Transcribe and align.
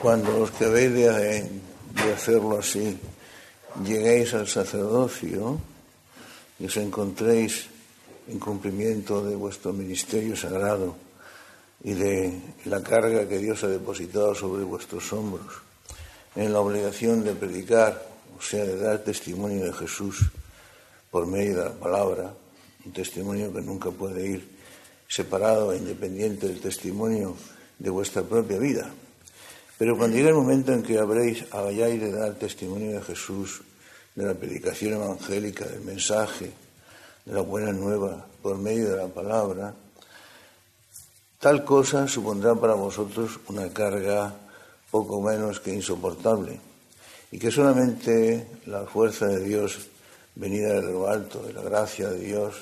cuando 0.00 0.38
los 0.38 0.50
que 0.52 0.64
habéis 0.64 0.94
de, 0.94 1.50
hacerlo 2.14 2.58
así 2.58 2.98
lleguéis 3.84 4.32
al 4.32 4.48
sacerdocio 4.48 5.60
y 6.58 6.64
os 6.64 6.76
encontréis 6.78 7.66
en 8.28 8.38
cumplimiento 8.38 9.22
de 9.24 9.36
vuestro 9.36 9.72
ministerio 9.72 10.36
sagrado 10.36 10.96
y 11.84 11.92
de 11.92 12.32
la 12.64 12.82
carga 12.82 13.28
que 13.28 13.38
Dios 13.38 13.62
ha 13.64 13.68
depositado 13.68 14.34
sobre 14.34 14.64
vuestros 14.64 15.12
hombros, 15.12 15.60
en 16.36 16.52
la 16.52 16.60
obligación 16.60 17.24
de 17.24 17.34
predicar, 17.34 18.06
o 18.38 18.42
sea, 18.42 18.64
de 18.64 18.78
dar 18.78 18.98
testimonio 19.00 19.64
de 19.64 19.72
Jesús 19.72 20.30
por 21.10 21.26
medio 21.26 21.58
de 21.58 21.64
la 21.64 21.74
palabra, 21.74 22.32
un 22.84 22.92
testimonio 22.92 23.52
que 23.52 23.60
nunca 23.60 23.90
puede 23.90 24.26
ir 24.26 24.48
separado 25.08 25.72
e 25.72 25.78
independiente 25.78 26.48
del 26.48 26.60
testimonio 26.60 27.36
de 27.78 27.90
vuestra 27.90 28.22
propia 28.22 28.58
vida. 28.58 28.92
Pero 29.80 29.96
cuando 29.96 30.14
llegue 30.14 30.28
el 30.28 30.34
momento 30.34 30.74
en 30.74 30.82
que 30.82 30.98
habréis, 30.98 31.48
de 31.48 32.12
dar 32.12 32.34
testimonio 32.34 32.92
de 32.92 33.00
Jesús, 33.00 33.62
de 34.14 34.26
la 34.26 34.34
predicación 34.34 34.92
evangélica, 34.92 35.64
del 35.64 35.80
mensaje, 35.80 36.52
de 37.24 37.32
la 37.32 37.40
buena 37.40 37.72
nueva, 37.72 38.26
por 38.42 38.58
medio 38.58 38.90
de 38.90 38.98
la 38.98 39.08
palabra, 39.08 39.72
tal 41.38 41.64
cosa 41.64 42.06
supondrá 42.06 42.54
para 42.56 42.74
vosotros 42.74 43.40
una 43.48 43.72
carga 43.72 44.34
poco 44.90 45.22
menos 45.22 45.60
que 45.60 45.72
insoportable, 45.72 46.60
y 47.32 47.38
que 47.38 47.50
solamente 47.50 48.48
la 48.66 48.84
fuerza 48.84 49.28
de 49.28 49.40
Dios 49.40 49.88
venida 50.34 50.74
de 50.74 50.92
lo 50.92 51.08
alto, 51.08 51.42
de 51.42 51.54
la 51.54 51.62
gracia 51.62 52.10
de 52.10 52.20
Dios, 52.20 52.54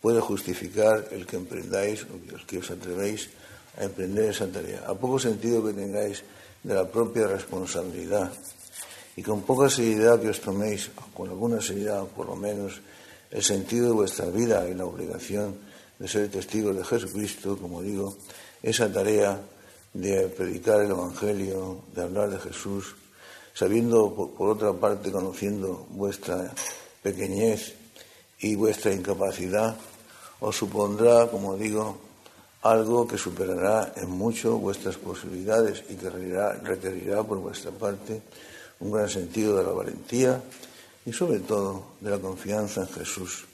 puede 0.00 0.22
justificar 0.22 1.08
el 1.10 1.26
que 1.26 1.36
emprendáis 1.36 2.04
o 2.04 2.16
el 2.34 2.46
que 2.46 2.56
os 2.56 2.70
atrevéis 2.70 3.28
a 3.78 3.84
emprender 3.84 4.30
esa 4.30 4.50
tarea. 4.50 4.82
A 4.86 4.94
poco 4.94 5.18
sentido 5.18 5.64
que 5.64 5.72
tengáis 5.72 6.22
de 6.62 6.74
la 6.74 6.90
propia 6.90 7.26
responsabilidad 7.26 8.32
y 9.16 9.22
con 9.22 9.42
poca 9.42 9.70
seriedad 9.70 10.20
que 10.20 10.28
os 10.28 10.40
toméis, 10.40 10.90
con 11.14 11.30
alguna 11.30 11.62
seriedad 11.62 12.04
por 12.10 12.26
lo 12.26 12.36
menos, 12.36 12.82
el 13.30 13.42
sentido 13.42 13.86
de 13.88 13.92
vuestra 13.92 14.26
vida 14.26 14.68
y 14.68 14.74
la 14.74 14.84
obligación 14.84 15.54
de 15.98 16.08
ser 16.08 16.30
testigos 16.30 16.76
de 16.76 16.84
Jesucristo, 16.84 17.58
como 17.58 17.82
digo, 17.82 18.16
esa 18.62 18.90
tarea 18.92 19.40
de 19.92 20.28
predicar 20.28 20.82
el 20.82 20.90
Evangelio, 20.90 21.82
de 21.94 22.02
hablar 22.02 22.30
de 22.30 22.38
Jesús, 22.38 22.94
sabiendo, 23.54 24.14
por, 24.14 24.50
otra 24.50 24.72
parte, 24.72 25.10
conociendo 25.10 25.86
vuestra 25.90 26.54
pequeñez 27.02 27.74
y 28.38 28.54
vuestra 28.54 28.92
incapacidad, 28.92 29.76
os 30.40 30.56
supondrá, 30.56 31.26
como 31.26 31.56
digo, 31.56 32.07
algo 32.62 33.06
que 33.06 33.18
superará 33.18 33.92
en 33.96 34.10
mucho 34.10 34.58
vuestras 34.58 34.96
posibilidades 34.96 35.84
y 35.88 35.94
que 35.94 36.10
requerirá, 36.10 37.22
por 37.22 37.38
vuestra 37.38 37.70
parte 37.70 38.22
un 38.80 38.92
gran 38.92 39.08
sentido 39.08 39.56
de 39.56 39.64
la 39.64 39.70
valentía 39.70 40.42
y 41.06 41.12
sobre 41.12 41.40
todo 41.40 41.96
de 42.00 42.10
la 42.10 42.18
confianza 42.18 42.82
en 42.82 42.88
Jesús, 42.88 43.44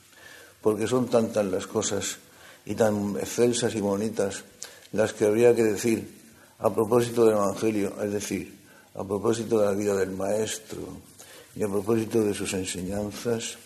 porque 0.60 0.86
son 0.86 1.08
tantas 1.08 1.44
las 1.47 1.66
cosas 1.66 2.19
y 2.66 2.75
tan 2.75 3.16
excelsas 3.16 3.75
y 3.75 3.80
bonitas 3.80 4.44
las 4.92 5.12
que 5.12 5.27
habría 5.27 5.55
que 5.55 5.64
decir 5.64 6.22
a 6.58 6.72
propósito 6.72 7.25
del 7.25 7.36
Evangelio, 7.36 7.92
es 8.02 8.12
decir, 8.12 8.58
a 8.94 9.05
propósito 9.05 9.58
de 9.58 9.66
la 9.66 9.72
vida 9.72 9.94
del 9.94 10.12
Maestro 10.12 10.80
y 11.56 11.62
a 11.62 11.69
propósito 11.69 12.22
de 12.22 12.32
sus 12.32 12.52
enseñanzas. 12.55 13.58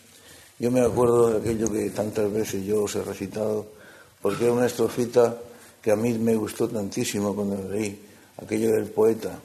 Yo 0.59 0.71
me 0.71 0.81
acuerdo 0.81 1.31
de 1.31 1.39
aquello 1.39 1.71
que 1.71 1.91
tantas 1.91 2.33
veces 2.33 2.65
yo 2.65 2.83
os 2.83 2.97
he 2.97 3.03
recitado 3.03 3.78
porque 4.23 4.51
una 4.51 4.67
estrofita 4.67 5.37
que 5.83 5.91
a 5.91 5.97
mí 5.97 6.13
me 6.19 6.35
gustó 6.35 6.69
tantísimo 6.69 7.35
cuando 7.35 7.71
leí, 7.71 8.05
aquello 8.43 8.73
del 8.73 8.87
poeta, 8.87 9.39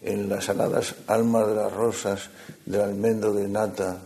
en 0.00 0.28
las 0.28 0.48
aladas 0.48 0.94
almas 1.06 1.48
de 1.48 1.54
las 1.54 1.72
rosas, 1.72 2.30
del 2.64 2.80
almendro 2.80 3.32
de 3.32 3.48
nata, 3.48 3.98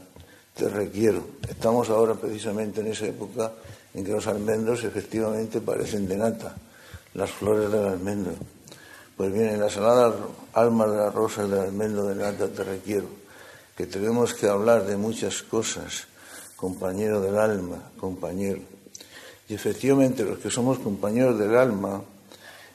te 0.54 0.68
requiero. 0.68 1.24
Estamos 1.48 1.90
ahora 1.90 2.14
precisamente 2.14 2.80
en 2.80 2.88
esa 2.88 3.06
época 3.06 3.52
en 3.94 4.04
que 4.04 4.12
los 4.12 4.26
almendros 4.26 4.84
efectivamente 4.84 5.60
parecen 5.60 6.08
de 6.08 6.16
nata, 6.16 6.56
las 7.14 7.30
flores 7.30 7.70
del 7.70 7.86
almendro. 7.86 8.32
Pues 9.16 9.32
bien, 9.32 9.50
en 9.50 9.60
las 9.60 9.76
aladas 9.76 10.14
almas 10.54 10.90
de 10.90 10.96
las 10.96 11.14
rosas 11.14 11.50
del 11.50 11.60
almendro 11.60 12.06
de 12.06 12.14
nata 12.14 12.48
te 12.48 12.64
requiero, 12.64 13.06
que 13.76 13.86
tenemos 13.86 14.34
que 14.34 14.48
hablar 14.48 14.86
de 14.86 14.96
muchas 14.96 15.42
cosas, 15.42 16.06
compañero 16.56 17.20
del 17.20 17.38
alma, 17.38 17.90
compañero. 17.98 18.71
Y 19.48 19.54
efectivamente 19.54 20.24
los 20.24 20.38
que 20.38 20.50
somos 20.50 20.78
compañeros 20.78 21.38
del 21.38 21.56
alma, 21.56 22.02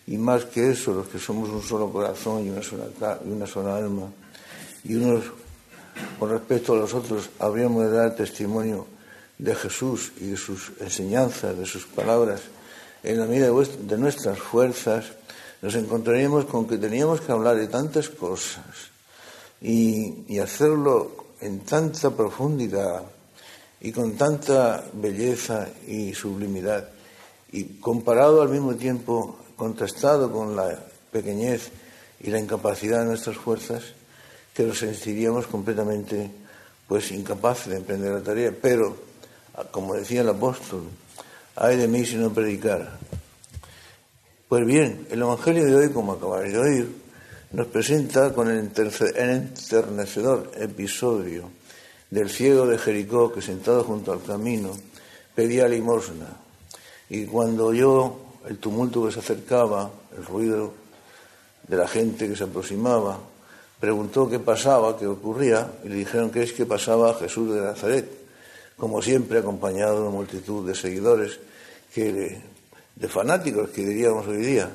y 0.07 0.17
más 0.17 0.45
que 0.45 0.71
eso, 0.71 0.93
los 0.93 1.07
que 1.07 1.19
somos 1.19 1.49
un 1.49 1.61
solo 1.61 1.91
corazón 1.91 2.45
y 2.45 2.49
una 2.49 3.47
sola, 3.47 3.75
alma, 3.75 4.09
y 4.83 4.95
unos 4.95 5.23
con 6.19 6.29
respecto 6.29 6.73
a 6.73 6.77
los 6.77 6.93
otros 6.93 7.29
habríamos 7.39 7.83
de 7.83 7.91
dar 7.91 8.15
testimonio 8.15 8.85
de 9.37 9.55
Jesús 9.55 10.11
y 10.19 10.27
de 10.27 10.37
sus 10.37 10.71
enseñanzas, 10.79 11.57
de 11.57 11.65
sus 11.65 11.85
palabras, 11.87 12.41
en 13.03 13.19
la 13.19 13.25
medida 13.25 13.49
de 13.49 13.97
nuestras 13.97 14.37
fuerzas, 14.37 15.05
nos 15.61 15.73
encontraríamos 15.75 16.45
con 16.45 16.67
que 16.67 16.77
teníamos 16.77 17.21
que 17.21 17.31
hablar 17.31 17.55
de 17.55 17.67
tantas 17.67 18.09
cosas 18.09 18.63
y 19.61 20.37
hacerlo 20.37 21.25
en 21.41 21.61
tanta 21.61 22.11
profundidad 22.11 23.03
y 23.81 23.91
con 23.91 24.17
tanta 24.17 24.83
belleza 24.93 25.67
y 25.87 26.13
sublimidad, 26.13 26.89
y 27.51 27.79
comparado 27.79 28.41
al 28.41 28.49
mismo 28.49 28.75
tiempo, 28.75 29.37
contrastado 29.55 30.31
con 30.31 30.55
la 30.55 30.79
pequeñez 31.11 31.69
y 32.19 32.29
la 32.29 32.39
incapacidad 32.39 32.99
de 32.99 33.05
nuestras 33.05 33.37
fuerzas, 33.37 33.83
que 34.53 34.63
nos 34.63 34.79
sentiríamos 34.79 35.47
completamente 35.47 36.31
pues 36.87 37.11
incapaces 37.11 37.67
de 37.67 37.77
emprender 37.77 38.13
la 38.13 38.21
tarea. 38.21 38.51
Pero, 38.59 38.97
como 39.71 39.93
decía 39.95 40.21
el 40.21 40.29
apóstol, 40.29 40.83
ay 41.55 41.77
de 41.77 41.87
mí 41.87 42.05
si 42.05 42.15
no 42.15 42.33
predicar. 42.33 42.97
Pues 44.49 44.65
bien, 44.65 45.07
el 45.11 45.21
Evangelio 45.21 45.65
de 45.65 45.75
hoy, 45.75 45.89
como 45.89 46.13
acabáis 46.13 46.53
de 46.53 46.59
oír, 46.59 46.95
nos 47.51 47.67
presenta 47.67 48.33
con 48.33 48.49
el 48.49 48.59
enternecedor 48.59 50.51
episodio 50.57 51.49
del 52.09 52.29
ciego 52.29 52.65
de 52.65 52.77
Jericó 52.77 53.33
que 53.33 53.41
sentado 53.41 53.83
junto 53.83 54.11
al 54.11 54.23
camino 54.23 54.71
pedía 55.35 55.67
limosna. 55.67 56.27
Y 57.09 57.25
cuando 57.25 57.67
oyó 57.67 58.15
el 58.47 58.57
tumulto 58.57 59.05
que 59.05 59.11
se 59.11 59.19
acercaba, 59.19 59.91
el 60.15 60.25
ruido 60.25 60.73
de 61.67 61.77
la 61.77 61.87
gente 61.87 62.27
que 62.27 62.35
se 62.35 62.45
aproximaba, 62.45 63.19
preguntó 63.79 64.29
qué 64.29 64.39
pasaba, 64.39 64.97
qué 64.97 65.05
ocurría, 65.05 65.71
y 65.83 65.89
le 65.89 65.95
dijeron 65.95 66.31
que 66.31 66.43
es 66.43 66.53
que 66.53 66.65
pasaba 66.65 67.13
Jesús 67.15 67.53
de 67.53 67.61
Nazaret, 67.61 68.09
como 68.77 69.01
siempre 69.01 69.39
acompañado 69.39 70.05
de 70.05 70.09
multitud 70.09 70.67
de 70.67 70.75
seguidores, 70.75 71.39
que, 71.93 72.41
de 72.95 73.07
fanáticos 73.07 73.69
que 73.69 73.85
diríamos 73.85 74.27
hoy 74.27 74.37
día, 74.37 74.69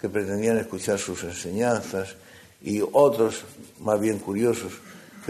que 0.00 0.08
pretendían 0.08 0.58
escuchar 0.58 0.98
sus 0.98 1.22
enseñanzas, 1.24 2.16
y 2.62 2.82
otros 2.92 3.44
más 3.80 4.00
bien 4.00 4.18
curiosos 4.18 4.72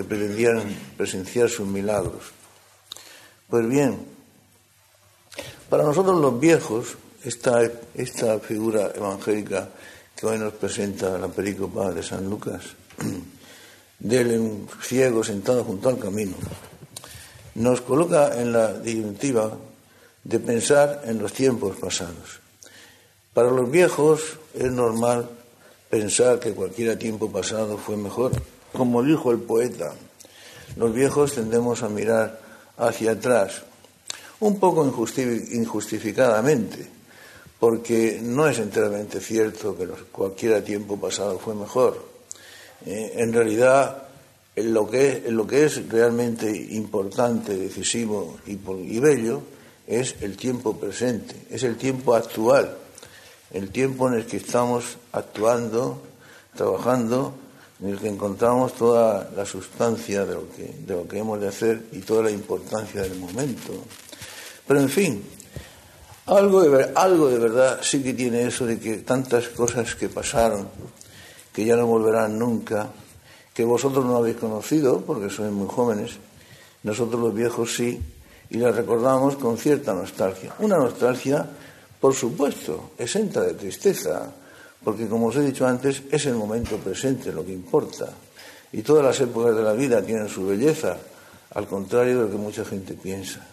que 0.00 0.04
pretendían 0.04 0.64
presenciar 0.96 1.50
sus 1.50 1.68
milagros. 1.68 2.32
Pues 3.50 3.68
bien, 3.68 3.98
para 5.68 5.84
nosotros 5.84 6.18
los 6.18 6.40
viejos, 6.40 6.96
esta, 7.22 7.60
esta 7.94 8.38
figura 8.38 8.92
evangélica 8.96 9.68
que 10.16 10.24
hoy 10.24 10.38
nos 10.38 10.54
presenta 10.54 11.18
la 11.18 11.28
pericopa 11.28 11.92
de 11.92 12.02
San 12.02 12.30
Lucas, 12.30 12.62
del 13.98 14.66
ciego 14.80 15.22
sentado 15.22 15.64
junto 15.64 15.90
al 15.90 15.98
camino, 15.98 16.36
nos 17.56 17.82
coloca 17.82 18.40
en 18.40 18.54
la 18.54 18.72
disyuntiva 18.72 19.52
de 20.24 20.40
pensar 20.40 21.02
en 21.04 21.18
los 21.18 21.34
tiempos 21.34 21.76
pasados. 21.76 22.40
Para 23.34 23.50
los 23.50 23.70
viejos 23.70 24.38
es 24.54 24.72
normal 24.72 25.28
pensar 25.90 26.40
que 26.40 26.54
cualquier 26.54 26.98
tiempo 26.98 27.30
pasado 27.30 27.76
fue 27.76 27.98
mejor 27.98 28.32
como 28.72 29.02
dijo 29.02 29.32
el 29.32 29.38
poeta, 29.38 29.92
los 30.76 30.94
viejos 30.94 31.34
tendemos 31.34 31.82
a 31.82 31.88
mirar 31.88 32.40
hacia 32.76 33.12
atrás, 33.12 33.62
un 34.40 34.58
poco 34.58 34.86
injustificadamente, 34.86 36.86
porque 37.58 38.20
no 38.22 38.48
es 38.48 38.58
enteramente 38.58 39.20
cierto 39.20 39.76
que 39.76 39.86
cualquier 40.10 40.62
tiempo 40.64 40.98
pasado 40.98 41.38
fue 41.38 41.54
mejor. 41.54 42.08
Eh, 42.86 43.14
en 43.16 43.32
realidad, 43.32 44.04
lo 44.56 44.88
que, 44.88 45.22
es 45.50 45.88
realmente 45.88 46.50
importante, 46.70 47.56
decisivo 47.56 48.38
y, 48.46 48.52
y 48.52 48.98
bello 48.98 49.42
es 49.86 50.16
el 50.22 50.36
tiempo 50.36 50.76
presente, 50.76 51.34
es 51.50 51.62
el 51.64 51.76
tiempo 51.76 52.14
actual, 52.14 52.76
el 53.52 53.70
tiempo 53.70 54.08
en 54.08 54.14
el 54.14 54.26
que 54.26 54.38
estamos 54.38 54.96
actuando, 55.12 56.00
trabajando 56.54 57.34
en 57.82 57.88
el 57.88 57.98
que 57.98 58.08
encontramos 58.08 58.74
toda 58.74 59.30
la 59.34 59.46
sustancia 59.46 60.26
de 60.26 60.34
lo 60.34 60.50
que, 60.50 60.74
de 60.86 60.94
lo 60.94 61.08
que 61.08 61.18
hemos 61.18 61.40
de 61.40 61.48
hacer 61.48 61.86
y 61.92 62.00
toda 62.00 62.24
la 62.24 62.30
importancia 62.30 63.02
del 63.02 63.18
momento. 63.18 63.72
Pero 64.66 64.80
en 64.80 64.88
fin, 64.88 65.24
algo 66.26 66.62
de, 66.62 66.92
algo 66.94 67.28
de 67.28 67.38
verdad 67.38 67.80
sí 67.82 68.02
que 68.02 68.14
tiene 68.14 68.42
eso 68.46 68.66
de 68.66 68.78
que 68.78 68.98
tantas 68.98 69.48
cosas 69.48 69.94
que 69.94 70.08
pasaron 70.08 70.68
que 71.52 71.64
ya 71.64 71.76
no 71.76 71.86
volverán 71.86 72.38
nunca, 72.38 72.90
que 73.52 73.64
vosotros 73.64 74.04
no 74.04 74.16
habéis 74.16 74.36
conocido 74.36 75.00
porque 75.00 75.30
sois 75.30 75.50
muy 75.50 75.66
jóvenes, 75.68 76.12
nosotros 76.82 77.20
los 77.20 77.34
viejos 77.34 77.74
sí, 77.74 78.00
y 78.50 78.58
las 78.58 78.74
recordamos 78.74 79.36
con 79.36 79.58
cierta 79.58 79.94
nostalgia. 79.94 80.54
Una 80.58 80.76
nostalgia, 80.76 81.46
por 82.00 82.14
supuesto, 82.14 82.92
exenta 82.98 83.40
de 83.42 83.54
tristeza, 83.54 84.32
porque 84.84 85.06
como 85.06 85.28
os 85.28 85.36
he 85.36 85.44
dicho 85.44 85.66
antes, 85.66 86.02
es 86.10 86.26
el 86.26 86.34
momento 86.34 86.76
presente 86.78 87.32
lo 87.32 87.44
que 87.44 87.52
importa. 87.52 88.08
Y 88.72 88.82
todas 88.82 89.04
las 89.04 89.20
épocas 89.20 89.56
de 89.56 89.62
la 89.62 89.72
vida 89.72 90.02
tienen 90.02 90.28
su 90.28 90.46
belleza, 90.46 90.96
al 91.50 91.66
contrario 91.66 92.18
de 92.18 92.24
lo 92.26 92.30
que 92.30 92.36
mucha 92.36 92.64
gente 92.64 92.94
piensa. 92.94 93.46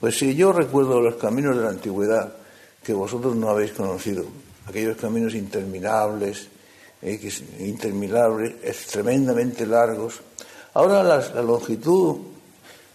Pues 0.00 0.18
si 0.18 0.34
yo 0.34 0.52
recuerdo 0.52 1.00
los 1.00 1.16
caminos 1.16 1.56
de 1.56 1.62
la 1.62 1.70
antigüedad 1.70 2.32
que 2.82 2.94
vosotros 2.94 3.36
no 3.36 3.50
habéis 3.50 3.72
conocido, 3.72 4.24
aquellos 4.66 4.96
caminos 4.96 5.34
interminables, 5.34 6.48
eh, 7.02 7.20
interminables, 7.60 8.54
tremendamente 8.86 9.66
largos, 9.66 10.20
ahora 10.72 11.02
la 11.02 11.42
longitud 11.42 12.16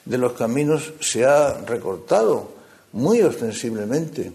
de 0.06 0.18
los 0.18 0.34
caminos 0.34 0.94
se 1.00 1.26
ha 1.26 1.62
recortado 1.66 2.50
muy 2.94 3.22
ostensiblemente. 3.22 4.32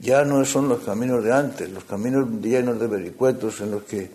Ya 0.00 0.24
no 0.24 0.44
son 0.44 0.68
los 0.68 0.80
caminos 0.80 1.24
de 1.24 1.32
antes, 1.32 1.70
los 1.70 1.84
caminos 1.84 2.28
llenos 2.40 2.78
de 2.78 2.86
vericuetos 2.86 3.60
en 3.60 3.72
los 3.72 3.82
que 3.82 4.10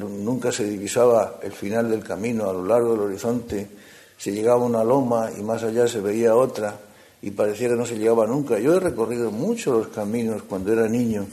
nunca 0.00 0.52
se 0.52 0.64
divisaba 0.64 1.38
el 1.42 1.52
final 1.52 1.90
del 1.90 2.04
camino 2.04 2.48
a 2.48 2.52
lo 2.52 2.64
largo 2.64 2.92
del 2.92 3.00
horizonte, 3.00 3.68
se 4.16 4.32
llegaba 4.32 4.64
una 4.64 4.82
loma 4.82 5.30
y 5.36 5.42
más 5.42 5.62
allá 5.62 5.86
se 5.86 6.00
veía 6.00 6.34
otra 6.34 6.76
y 7.22 7.30
parecía 7.30 7.68
que 7.68 7.76
no 7.76 7.86
se 7.86 7.98
llegaba 7.98 8.26
nunca. 8.26 8.58
Yo 8.58 8.74
he 8.74 8.80
recorrido 8.80 9.30
mucho 9.30 9.78
los 9.78 9.88
caminos 9.88 10.42
cuando 10.42 10.72
era 10.72 10.88
niño 10.88 11.26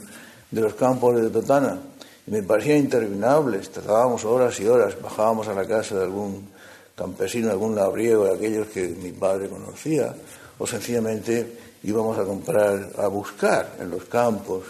de 0.50 0.60
los 0.60 0.74
campos 0.74 1.20
de 1.20 1.30
Totana 1.30 1.78
y 2.26 2.30
me 2.30 2.42
parecían 2.42 2.78
interminables, 2.78 3.70
tardábamos 3.70 4.24
horas 4.24 4.58
y 4.60 4.66
horas, 4.66 5.00
bajábamos 5.00 5.48
a 5.48 5.54
la 5.54 5.66
casa 5.66 5.96
de 5.96 6.04
algún 6.04 6.48
campesino, 6.96 7.50
algún 7.50 7.76
labriego 7.76 8.24
de 8.24 8.34
aquellos 8.34 8.68
que 8.68 8.88
mi 8.88 9.12
padre 9.12 9.48
conocía, 9.48 10.14
o 10.58 10.66
sencillamente 10.66 11.75
íbamos 11.86 12.18
a 12.18 12.24
comprar, 12.24 12.90
a 12.98 13.06
buscar 13.06 13.76
en 13.80 13.90
los 13.90 14.04
campos 14.04 14.64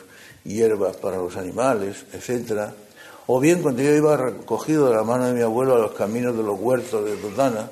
hierbas 0.44 0.96
para 0.96 1.16
los 1.16 1.36
animales, 1.36 2.04
etcétera. 2.12 2.72
O 3.26 3.40
bien 3.40 3.62
cuando 3.62 3.82
yo 3.82 3.92
iba 3.92 4.16
recogido 4.16 4.88
de 4.88 4.94
la 4.94 5.02
mano 5.02 5.26
de 5.26 5.32
mi 5.32 5.40
abuelo 5.40 5.74
a 5.74 5.78
los 5.78 5.92
caminos 5.92 6.36
de 6.36 6.42
los 6.42 6.60
huertos 6.60 7.04
de 7.04 7.16
Totana, 7.16 7.70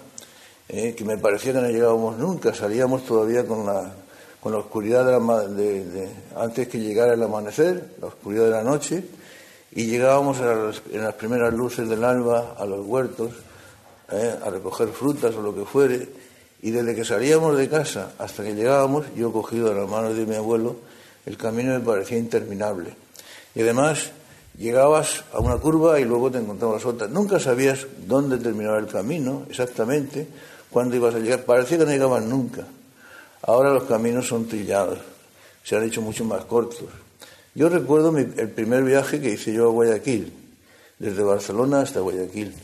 eh, 0.69 0.95
que 0.97 1.05
me 1.05 1.19
parecía 1.19 1.53
que 1.53 1.61
no 1.61 1.69
llegábamos 1.69 2.19
nunca, 2.19 2.55
salíamos 2.55 3.05
todavía 3.05 3.47
con 3.47 3.67
la, 3.67 3.93
con 4.41 4.53
la 4.53 4.59
oscuridad 4.59 5.05
de, 5.05 6.09
antes 6.37 6.67
que 6.67 6.81
llegara 6.81 7.13
el 7.13 7.23
amanecer, 7.23 7.97
la 8.01 8.09
oscuridad 8.09 8.47
de 8.47 8.51
la 8.51 8.63
noche, 8.63 9.05
y 9.73 9.87
llegábamos 9.87 10.39
en 10.91 11.03
las 11.03 11.15
primeras 11.15 11.53
luces 11.53 11.89
del 11.89 12.03
alba 12.03 12.55
a 12.59 12.65
los 12.65 12.85
huertos 12.87 13.33
eh, 14.11 14.35
a 14.43 14.51
recoger 14.51 14.89
frutas 14.89 15.35
o 15.35 15.43
lo 15.43 15.55
que 15.55 15.65
fuere, 15.65 16.09
y 16.65 16.73
desde 16.73 16.97
que 16.97 17.05
salíamos 17.05 17.57
de 17.57 17.69
casa 17.69 18.15
hasta 18.19 18.43
que 18.43 18.57
llegábamos, 18.57 19.05
yo 19.15 19.31
cogido 19.31 19.69
de 19.69 19.77
la 19.77 19.87
mano 19.87 20.13
de 20.13 20.25
mi 20.25 20.35
abuelo, 20.35 20.77
el 21.27 21.37
camino 21.37 21.79
me 21.79 21.81
parecía 21.81 22.19
interminable. 22.19 22.97
Y 23.55 23.61
además, 23.61 24.11
Llegabas 24.59 25.25
a 25.33 25.41
una 25.41 25.57
curva 25.57 25.99
y 25.99 26.05
luego 26.05 26.31
te 26.31 26.39
encontrabas 26.39 26.87
otra. 26.87 27.09
Nunca 27.09 27.41
sabías 27.41 27.87
dónde 28.07 28.39
terminaba 28.39 28.79
el 28.79 28.87
camino 28.87 29.45
exactamente, 29.51 30.29
cuándo 30.71 30.95
ibas 30.95 31.15
a 31.17 31.19
llegar. 31.19 31.45
Parecía 31.45 31.79
que 31.79 31.85
no 31.85 31.91
llegaban 31.91 32.29
nunca. 32.29 32.65
Ahora 33.43 33.71
los 33.71 33.85
caminos 33.85 34.29
son 34.29 34.47
trillados, 34.47 35.01
se 35.65 35.77
han 35.77 35.83
hecho 35.83 36.03
mucho 36.03 36.25
más 36.25 36.45
cortos. 36.45 36.89
Yo 37.55 37.69
recuerdo 37.69 38.17
el 38.17 38.49
primer 38.51 38.85
viaje 38.85 39.21
que 39.21 39.31
hice 39.33 39.53
yo 39.53 39.69
a 39.69 39.73
Guayaquil, 39.73 40.33
desde 40.99 41.23
Barcelona 41.23 41.81
hasta 41.81 42.01
Guayaquil. 42.01 42.55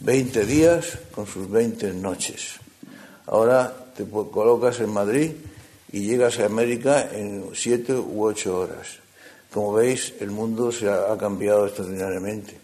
Veinte 0.00 0.44
días 0.44 0.98
con 1.12 1.26
sus 1.26 1.48
veinte 1.48 1.92
noches. 1.92 2.58
Ahora 3.30 3.74
te 3.94 4.06
colocas 4.08 4.80
en 4.80 4.90
Madrid 4.90 5.32
y 5.92 6.00
llegas 6.00 6.38
a 6.38 6.46
América 6.46 7.10
en 7.12 7.44
siete 7.52 7.92
u 7.92 8.24
ocho 8.24 8.60
horas. 8.60 9.00
Como 9.52 9.74
veis, 9.74 10.14
el 10.20 10.30
mundo 10.30 10.72
se 10.72 10.88
ha, 10.88 11.16
cambiado 11.18 11.66
extraordinariamente. 11.66 12.56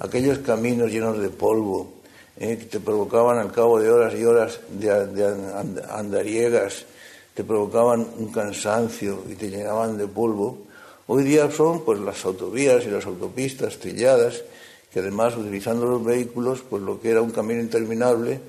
Aquellos 0.00 0.38
caminos 0.38 0.90
llenos 0.90 1.18
de 1.20 1.28
polvo 1.28 1.92
eh, 2.38 2.56
que 2.56 2.64
te 2.64 2.80
provocaban 2.80 3.38
al 3.38 3.52
cabo 3.52 3.80
de 3.80 3.90
horas 3.90 4.14
y 4.14 4.24
horas 4.24 4.60
de, 4.70 5.84
andariegas, 5.90 6.86
te 7.34 7.44
provocaban 7.44 8.06
un 8.16 8.32
cansancio 8.32 9.24
y 9.28 9.34
te 9.34 9.50
llenaban 9.50 9.98
de 9.98 10.06
polvo, 10.06 10.58
hoy 11.06 11.22
día 11.22 11.50
son 11.50 11.84
pues 11.84 12.00
las 12.00 12.24
autovías 12.24 12.84
y 12.84 12.90
las 12.90 13.04
autopistas 13.04 13.78
trilladas, 13.78 14.42
que 14.90 15.00
además 15.00 15.36
utilizando 15.36 15.84
los 15.86 16.02
vehículos, 16.02 16.62
pues 16.68 16.82
lo 16.82 16.98
que 16.98 17.10
era 17.10 17.20
un 17.20 17.30
camino 17.30 17.60
interminable 17.60 18.40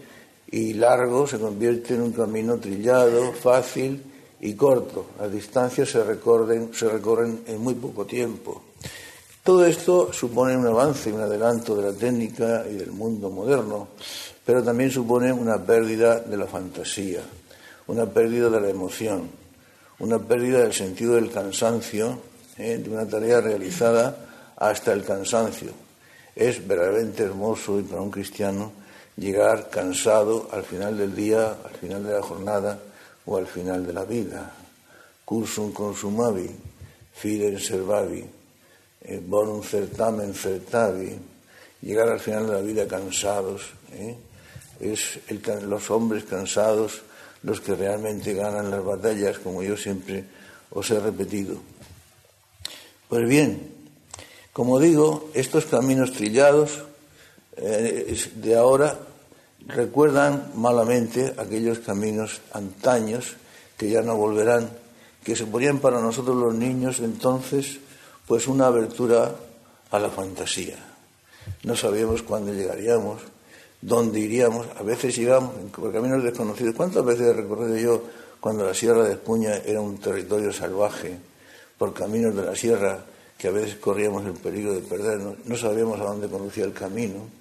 y 0.51 0.73
largo 0.73 1.27
se 1.27 1.39
convierte 1.39 1.93
en 1.93 2.01
un 2.01 2.11
camino 2.11 2.57
trillado, 2.57 3.33
fácil 3.33 4.01
y 4.41 4.53
corto. 4.53 5.07
Las 5.19 5.31
distancias 5.31 5.89
se 5.89 6.03
recorren, 6.03 6.71
se 6.73 6.89
recorren 6.89 7.41
en 7.45 7.61
muy 7.61 7.75
poco 7.75 8.05
tiempo. 8.05 8.63
Todo 9.43 9.65
esto 9.65 10.11
supone 10.11 10.57
un 10.57 10.67
avance, 10.67 11.11
un 11.11 11.21
adelanto 11.21 11.75
de 11.75 11.91
la 11.91 11.97
técnica 11.97 12.65
y 12.69 12.75
del 12.75 12.91
mundo 12.91 13.29
moderno, 13.29 13.89
pero 14.45 14.63
también 14.63 14.91
supone 14.91 15.31
una 15.31 15.63
pérdida 15.63 16.19
de 16.19 16.37
la 16.37 16.45
fantasía, 16.45 17.21
una 17.87 18.05
pérdida 18.07 18.49
de 18.49 18.61
la 18.61 18.69
emoción, 18.69 19.29
una 19.99 20.19
pérdida 20.19 20.59
del 20.59 20.73
sentido 20.73 21.15
del 21.15 21.31
cansancio, 21.31 22.19
¿eh? 22.57 22.77
de 22.77 22.89
una 22.89 23.07
tarea 23.07 23.41
realizada 23.41 24.53
hasta 24.57 24.93
el 24.93 25.03
cansancio. 25.03 25.71
Es 26.35 26.65
verdaderamente 26.67 27.23
hermoso 27.23 27.79
y 27.79 27.83
para 27.83 28.01
un 28.01 28.11
cristiano 28.11 28.78
llegar 29.19 29.69
cansado 29.69 30.47
al 30.51 30.63
final 30.63 30.97
del 30.97 31.15
día, 31.15 31.57
al 31.63 31.75
final 31.79 32.03
de 32.03 32.13
la 32.13 32.21
jornada, 32.21 32.79
o 33.25 33.37
al 33.37 33.47
final 33.47 33.85
de 33.85 33.93
la 33.93 34.05
vida. 34.05 34.51
Cursum 35.25 35.71
consumavi, 35.71 36.49
fidel 37.13 37.59
servavi, 37.59 38.25
eh, 39.01 39.21
bonum 39.23 39.61
certamen 39.61 40.33
certavi, 40.33 41.15
llegar 41.81 42.09
al 42.09 42.19
final 42.19 42.47
de 42.47 42.53
la 42.53 42.61
vida 42.61 42.87
cansados. 42.87 43.69
¿eh? 43.93 44.15
Es 44.79 45.19
los 45.63 45.91
hombres 45.91 46.23
cansados 46.23 47.01
los 47.43 47.61
que 47.61 47.75
realmente 47.75 48.33
ganan 48.33 48.71
las 48.71 48.83
batallas, 48.83 49.37
como 49.39 49.61
yo 49.61 49.77
siempre 49.77 50.23
os 50.71 50.89
he 50.89 50.99
repetido. 50.99 51.57
Pues 53.07 53.27
bien, 53.27 53.73
como 54.53 54.79
digo, 54.79 55.29
estos 55.33 55.65
caminos 55.65 56.13
trillados 56.13 56.83
eh, 57.57 58.17
de 58.35 58.55
ahora 58.55 58.97
recuerdan 59.67 60.51
malamente 60.55 61.33
aquellos 61.37 61.79
caminos 61.79 62.41
antaños 62.53 63.35
que 63.77 63.89
ya 63.89 64.01
no 64.01 64.15
volverán, 64.15 64.69
que 65.23 65.35
se 65.35 65.45
ponían 65.45 65.79
para 65.79 66.01
nosotros 66.01 66.35
los 66.35 66.53
niños 66.53 66.99
entonces 66.99 67.79
pues 68.27 68.47
una 68.47 68.67
abertura 68.67 69.35
a 69.91 69.99
la 69.99 70.09
fantasía. 70.09 70.77
No 71.63 71.75
sabíamos 71.75 72.21
cuándo 72.21 72.53
llegaríamos, 72.53 73.21
dónde 73.81 74.19
iríamos, 74.19 74.67
a 74.77 74.83
veces 74.83 75.15
llegamos 75.15 75.51
por 75.75 75.91
caminos 75.91 76.23
desconocidos. 76.23 76.75
¿Cuántas 76.75 77.03
veces 77.03 77.27
he 77.27 77.33
recorrido 77.33 77.77
yo 77.77 78.03
cuando 78.39 78.65
la 78.65 78.73
Sierra 78.73 79.03
de 79.03 79.13
Espuña 79.13 79.55
era 79.65 79.81
un 79.81 79.97
territorio 79.97 80.53
salvaje, 80.53 81.17
por 81.79 81.93
caminos 81.93 82.35
de 82.35 82.43
la 82.43 82.55
sierra 82.55 82.99
que 83.37 83.47
a 83.47 83.51
veces 83.51 83.75
corríamos 83.75 84.25
el 84.25 84.33
peligro 84.33 84.73
de 84.73 84.81
perdernos, 84.81 85.35
no 85.45 85.55
sabíamos 85.55 85.99
a 86.01 86.03
dónde 86.03 86.27
conducía 86.27 86.65
el 86.65 86.73
camino? 86.73 87.38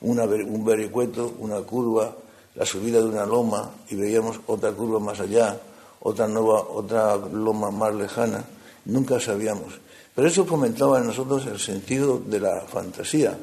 Un 0.00 0.64
vericueto, 0.64 1.34
una 1.38 1.60
curva, 1.60 2.14
la 2.54 2.66
subida 2.66 2.98
de 2.98 3.06
una 3.06 3.24
loma 3.24 3.70
y 3.88 3.94
veíamos 3.94 4.40
otra 4.46 4.72
curva 4.72 4.98
más 4.98 5.20
allá, 5.20 5.58
otra 6.00 6.26
nueva, 6.26 6.62
otra 6.62 7.16
loma 7.16 7.70
más 7.70 7.94
lejana, 7.94 8.44
nunca 8.84 9.20
sabíamos. 9.20 9.74
Pero 10.14 10.28
eso 10.28 10.44
fomentaba 10.44 10.98
en 10.98 11.06
nosotros 11.06 11.46
el 11.46 11.60
sentido 11.60 12.18
de 12.18 12.40
la 12.40 12.62
fantasía, 12.62 13.38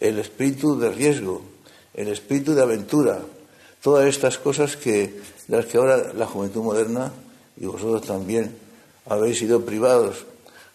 el 0.00 0.18
espíritu 0.18 0.78
de 0.78 0.90
riesgo, 0.90 1.42
el 1.92 2.08
espíritu 2.08 2.54
de 2.54 2.62
aventura, 2.62 3.20
todas 3.82 4.06
estas 4.06 4.38
cosas 4.38 4.76
que 4.76 5.20
las 5.48 5.66
que 5.66 5.76
ahora 5.76 6.12
la 6.14 6.26
juventud 6.26 6.62
moderna 6.62 7.12
y 7.58 7.66
vosotros 7.66 8.02
también 8.02 8.56
habéis 9.06 9.38
sido 9.38 9.64
privados, 9.64 10.24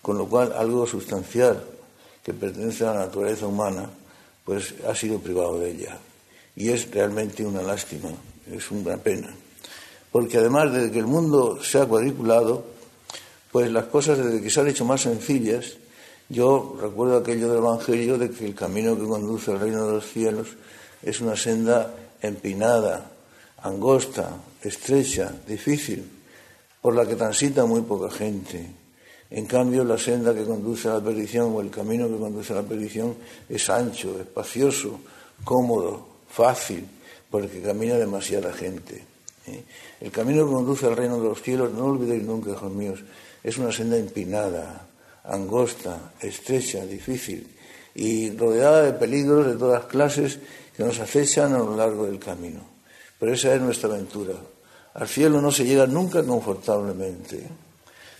con 0.01 0.17
lo 0.17 0.27
cual 0.27 0.53
algo 0.53 0.85
sustancial 0.87 1.63
que 2.23 2.33
pertenece 2.33 2.85
a 2.85 2.93
la 2.93 3.05
naturaleza 3.05 3.47
humana 3.47 3.89
pues 4.45 4.73
ha 4.87 4.95
sido 4.95 5.19
privado 5.19 5.59
de 5.59 5.71
ella. 5.71 5.97
Y 6.55 6.69
es 6.69 6.89
realmente 6.91 7.45
una 7.45 7.61
lástima, 7.61 8.09
es 8.51 8.71
una 8.71 8.97
pena. 8.97 9.33
Porque 10.11 10.37
además, 10.37 10.73
desde 10.73 10.91
que 10.91 10.99
el 10.99 11.07
mundo 11.07 11.63
se 11.63 11.79
ha 11.79 11.85
cuadriculado, 11.85 12.65
pues 13.51 13.71
las 13.71 13.85
cosas 13.85 14.17
desde 14.17 14.41
que 14.41 14.49
se 14.49 14.59
han 14.59 14.67
hecho 14.67 14.85
más 14.85 15.01
sencillas, 15.01 15.77
yo 16.29 16.77
recuerdo 16.81 17.17
aquello 17.17 17.49
del 17.49 17.59
Evangelio 17.59 18.17
de 18.17 18.29
que 18.29 18.45
el 18.45 18.55
camino 18.55 18.97
que 18.97 19.05
conduce 19.05 19.51
al 19.51 19.59
reino 19.59 19.85
de 19.85 19.93
los 19.93 20.07
cielos 20.07 20.47
es 21.03 21.19
una 21.21 21.35
senda 21.35 21.93
empinada, 22.21 23.11
angosta, 23.61 24.37
estrecha, 24.61 25.33
difícil, 25.47 26.09
por 26.81 26.95
la 26.95 27.05
que 27.05 27.15
transita 27.15 27.65
muy 27.65 27.81
poca 27.81 28.09
gente. 28.09 28.80
En 29.31 29.45
cambio, 29.45 29.85
la 29.85 29.97
senda 29.97 30.33
que 30.35 30.43
conduce 30.43 30.89
a 30.89 30.95
la 30.95 31.01
perdición 31.01 31.55
o 31.55 31.61
el 31.61 31.69
camino 31.69 32.09
que 32.09 32.17
conduce 32.17 32.51
a 32.51 32.57
la 32.57 32.63
perdición 32.63 33.15
es 33.47 33.69
ancho, 33.69 34.19
espacioso, 34.19 34.99
cómodo, 35.45 36.05
fácil, 36.29 36.85
porque 37.29 37.61
camina 37.61 37.95
demasiada 37.95 38.51
gente. 38.51 39.01
¿eh? 39.47 39.63
El 40.01 40.11
camino 40.11 40.45
que 40.45 40.51
conduce 40.51 40.85
al 40.85 40.97
reino 40.97 41.17
de 41.17 41.29
los 41.29 41.41
cielos, 41.41 41.71
no 41.71 41.85
olvidéis 41.85 42.23
nunca, 42.23 42.51
hijos 42.51 42.73
míos, 42.73 42.99
es 43.41 43.57
una 43.57 43.71
senda 43.71 43.95
empinada, 43.95 44.85
angosta, 45.23 46.11
estrecha, 46.19 46.85
difícil 46.85 47.47
y 47.95 48.31
rodeada 48.35 48.83
de 48.83 48.93
peligros 48.93 49.47
de 49.47 49.55
todas 49.55 49.85
clases 49.85 50.39
que 50.75 50.83
nos 50.83 50.99
acechan 50.99 51.53
a 51.53 51.59
lo 51.59 51.77
largo 51.77 52.05
del 52.05 52.19
camino. 52.19 52.59
Pero 53.17 53.33
esa 53.33 53.55
es 53.55 53.61
nuestra 53.61 53.89
aventura. 53.89 54.33
Al 54.93 55.07
cielo 55.07 55.39
no 55.39 55.51
se 55.51 55.63
llega 55.63 55.87
nunca 55.87 56.21
confortablemente 56.21 57.70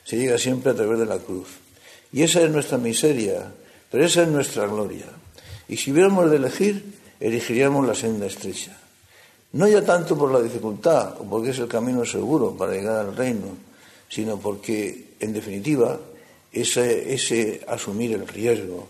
se 0.03 0.17
llega 0.17 0.37
siempre 0.37 0.71
a 0.71 0.75
través 0.75 0.99
de 0.99 1.05
la 1.05 1.19
cruz. 1.19 1.47
Y 2.11 2.23
esa 2.23 2.41
es 2.41 2.49
nuestra 2.49 2.77
miseria, 2.77 3.51
pero 3.89 4.05
esa 4.05 4.23
es 4.23 4.27
nuestra 4.27 4.67
gloria. 4.67 5.05
Y 5.67 5.77
si 5.77 5.91
hubiéramos 5.91 6.29
de 6.29 6.37
elegir, 6.37 6.83
elegiríamos 7.19 7.87
la 7.87 7.95
senda 7.95 8.25
estrecha. 8.25 8.77
No 9.53 9.67
ya 9.67 9.83
tanto 9.83 10.17
por 10.17 10.31
la 10.31 10.41
dificultad 10.41 11.19
o 11.19 11.23
porque 11.23 11.51
es 11.51 11.59
el 11.59 11.67
camino 11.67 12.05
seguro 12.05 12.55
para 12.55 12.73
llegar 12.73 13.05
al 13.05 13.15
reino, 13.15 13.55
sino 14.09 14.37
porque, 14.37 15.15
en 15.19 15.33
definitiva, 15.33 15.99
ese, 16.51 17.13
ese 17.13 17.61
asumir 17.67 18.13
el 18.13 18.27
riesgo, 18.27 18.87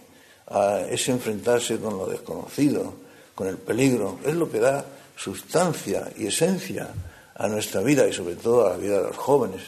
ese 0.89 1.11
enfrentarse 1.11 1.77
con 1.77 1.97
lo 1.97 2.07
desconocido, 2.07 2.93
con 3.35 3.47
el 3.47 3.57
peligro, 3.57 4.19
es 4.25 4.35
lo 4.35 4.51
que 4.51 4.59
da 4.59 4.85
sustancia 5.15 6.11
y 6.17 6.27
esencia 6.27 6.89
a 7.35 7.47
nuestra 7.47 7.81
vida 7.81 8.07
y 8.07 8.13
sobre 8.13 8.35
todo 8.35 8.67
a 8.67 8.71
la 8.71 8.77
vida 8.77 8.97
de 8.97 9.07
los 9.07 9.17
jóvenes. 9.17 9.61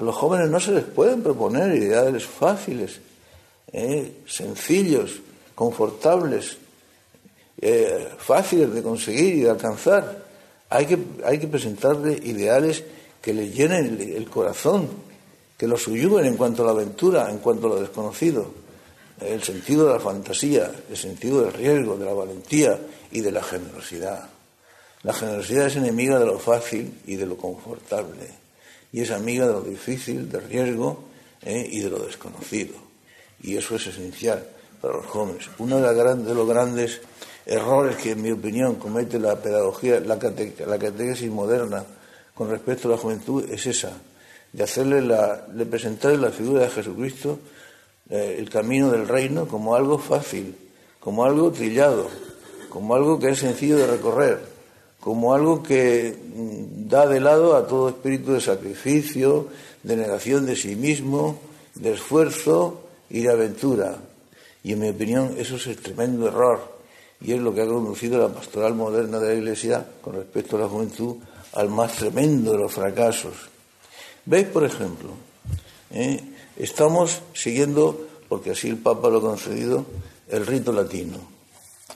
A 0.00 0.02
los 0.02 0.16
jóvenes 0.16 0.48
no 0.48 0.58
se 0.58 0.72
les 0.72 0.84
pueden 0.84 1.22
proponer 1.22 1.76
ideales 1.76 2.24
fáciles, 2.24 3.00
eh, 3.70 4.22
sencillos, 4.26 5.20
confortables, 5.54 6.56
eh, 7.60 8.08
fáciles 8.16 8.72
de 8.72 8.82
conseguir 8.82 9.34
y 9.34 9.40
de 9.40 9.50
alcanzar. 9.50 10.24
Hay 10.70 10.86
que, 10.86 10.98
hay 11.22 11.38
que 11.38 11.48
presentarles 11.48 12.24
ideales 12.24 12.82
que 13.20 13.34
les 13.34 13.54
llenen 13.54 14.00
el, 14.00 14.30
corazón, 14.30 14.88
que 15.58 15.68
los 15.68 15.82
subyuguen 15.82 16.24
en 16.24 16.38
cuanto 16.38 16.62
a 16.62 16.66
la 16.66 16.72
aventura, 16.72 17.30
en 17.30 17.36
cuanto 17.36 17.66
a 17.66 17.70
lo 17.74 17.80
desconocido, 17.82 18.50
el 19.20 19.42
sentido 19.42 19.86
de 19.86 19.92
la 19.92 20.00
fantasía, 20.00 20.72
el 20.88 20.96
sentido 20.96 21.42
del 21.42 21.52
riesgo, 21.52 21.98
de 21.98 22.06
la 22.06 22.14
valentía 22.14 22.80
y 23.12 23.20
de 23.20 23.32
la 23.32 23.42
generosidad. 23.42 24.30
La 25.02 25.12
generosidad 25.12 25.66
es 25.66 25.76
enemiga 25.76 26.18
de 26.18 26.24
lo 26.24 26.38
fácil 26.38 27.02
y 27.06 27.16
de 27.16 27.26
lo 27.26 27.36
confortable 27.36 28.39
y 28.92 29.02
es 29.02 29.10
amiga 29.10 29.46
de 29.46 29.52
lo 29.52 29.62
difícil, 29.62 30.30
del 30.30 30.42
riesgo 30.42 31.04
eh, 31.42 31.68
y 31.70 31.80
de 31.80 31.90
lo 31.90 32.00
desconocido. 32.00 32.74
Y 33.42 33.56
eso 33.56 33.76
es 33.76 33.86
esencial 33.86 34.44
para 34.80 34.94
los 34.94 35.06
jóvenes. 35.06 35.48
Uno 35.58 35.80
de, 35.80 36.34
los 36.34 36.48
grandes 36.48 37.00
errores 37.46 37.96
que, 37.96 38.12
en 38.12 38.22
mi 38.22 38.32
opinión, 38.32 38.76
comete 38.76 39.18
la 39.18 39.36
pedagogía, 39.36 40.00
la, 40.00 40.18
catequesis 40.18 41.30
moderna 41.30 41.84
con 42.34 42.50
respecto 42.50 42.88
a 42.88 42.92
la 42.92 42.98
juventud 42.98 43.48
es 43.50 43.66
esa, 43.66 43.92
de 44.52 44.62
hacerle 44.64 45.02
la, 45.02 45.46
de 45.46 45.66
presentarle 45.66 46.18
la 46.18 46.30
figura 46.30 46.62
de 46.62 46.70
Jesucristo, 46.70 47.38
eh, 48.08 48.36
el 48.38 48.50
camino 48.50 48.90
del 48.90 49.06
reino, 49.06 49.46
como 49.46 49.74
algo 49.74 49.98
fácil, 49.98 50.56
como 50.98 51.24
algo 51.24 51.52
trillado, 51.52 52.08
como 52.68 52.94
algo 52.94 53.18
que 53.18 53.30
es 53.30 53.38
sencillo 53.38 53.76
de 53.76 53.86
recorrer 53.86 54.49
como 55.00 55.34
algo 55.34 55.62
que 55.62 56.14
mm, 56.14 56.88
da 56.88 57.06
de 57.06 57.20
lado 57.20 57.56
a 57.56 57.66
todo 57.66 57.88
espíritu 57.88 58.32
de 58.32 58.40
sacrificio, 58.40 59.48
de 59.82 59.96
negación 59.96 60.46
de 60.46 60.54
sí 60.54 60.76
mismo, 60.76 61.40
de 61.74 61.94
esfuerzo 61.94 62.82
y 63.08 63.22
de 63.22 63.30
aventura. 63.30 63.98
Y 64.62 64.72
en 64.72 64.80
mi 64.80 64.88
opinión 64.90 65.34
eso 65.38 65.56
es 65.56 65.66
el 65.66 65.76
tremendo 65.76 66.28
error 66.28 66.78
y 67.20 67.32
es 67.32 67.40
lo 67.40 67.54
que 67.54 67.62
ha 67.62 67.66
conducido 67.66 68.18
la 68.18 68.32
pastoral 68.32 68.74
moderna 68.74 69.18
de 69.18 69.28
la 69.28 69.40
Iglesia 69.40 69.86
con 70.00 70.14
respecto 70.14 70.56
a 70.56 70.60
la 70.60 70.68
juventud 70.68 71.16
al 71.54 71.70
más 71.70 71.96
tremendo 71.96 72.52
de 72.52 72.58
los 72.58 72.72
fracasos. 72.72 73.34
¿Veis, 74.26 74.46
por 74.46 74.64
ejemplo? 74.64 75.10
¿Eh? 75.90 76.20
Estamos 76.56 77.22
siguiendo, 77.32 78.06
porque 78.28 78.50
así 78.50 78.68
el 78.68 78.76
Papa 78.76 79.08
lo 79.08 79.18
ha 79.18 79.22
concedido, 79.22 79.86
el 80.28 80.46
rito 80.46 80.72
latino 80.72 81.18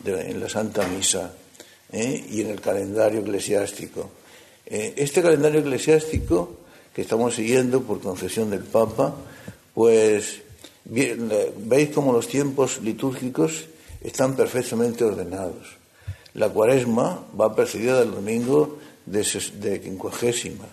en 0.05 0.41
la 0.41 0.49
Santa 0.49 0.87
Misa 0.89 1.33
¿eh? 1.95 2.27
y 2.31 2.41
en 2.41 2.51
el 2.51 2.61
calendario 2.61 3.21
eclesiástico. 3.21 4.11
Eh, 4.67 4.95
este 4.97 5.23
calendario 5.23 5.61
eclesiástico 5.61 6.59
que 6.93 7.03
estamos 7.03 7.35
siguiendo 7.35 7.83
por 7.83 8.01
concesión 8.01 8.51
del 8.51 8.65
Papa, 8.65 9.15
pues 9.73 10.43
veis 10.85 11.91
como 11.91 12.13
los 12.13 12.29
tiempos 12.29 12.81
litúrgicos 12.83 13.67
están 14.01 14.37
perfectamente 14.37 15.05
ordenados. 15.05 15.77
La 16.35 16.49
cuaresma 16.49 17.25
va 17.39 17.55
precedida 17.55 18.01
del 18.01 18.13
domingo 18.13 18.79
de, 19.07 19.81
quincuagésima. 19.83 20.67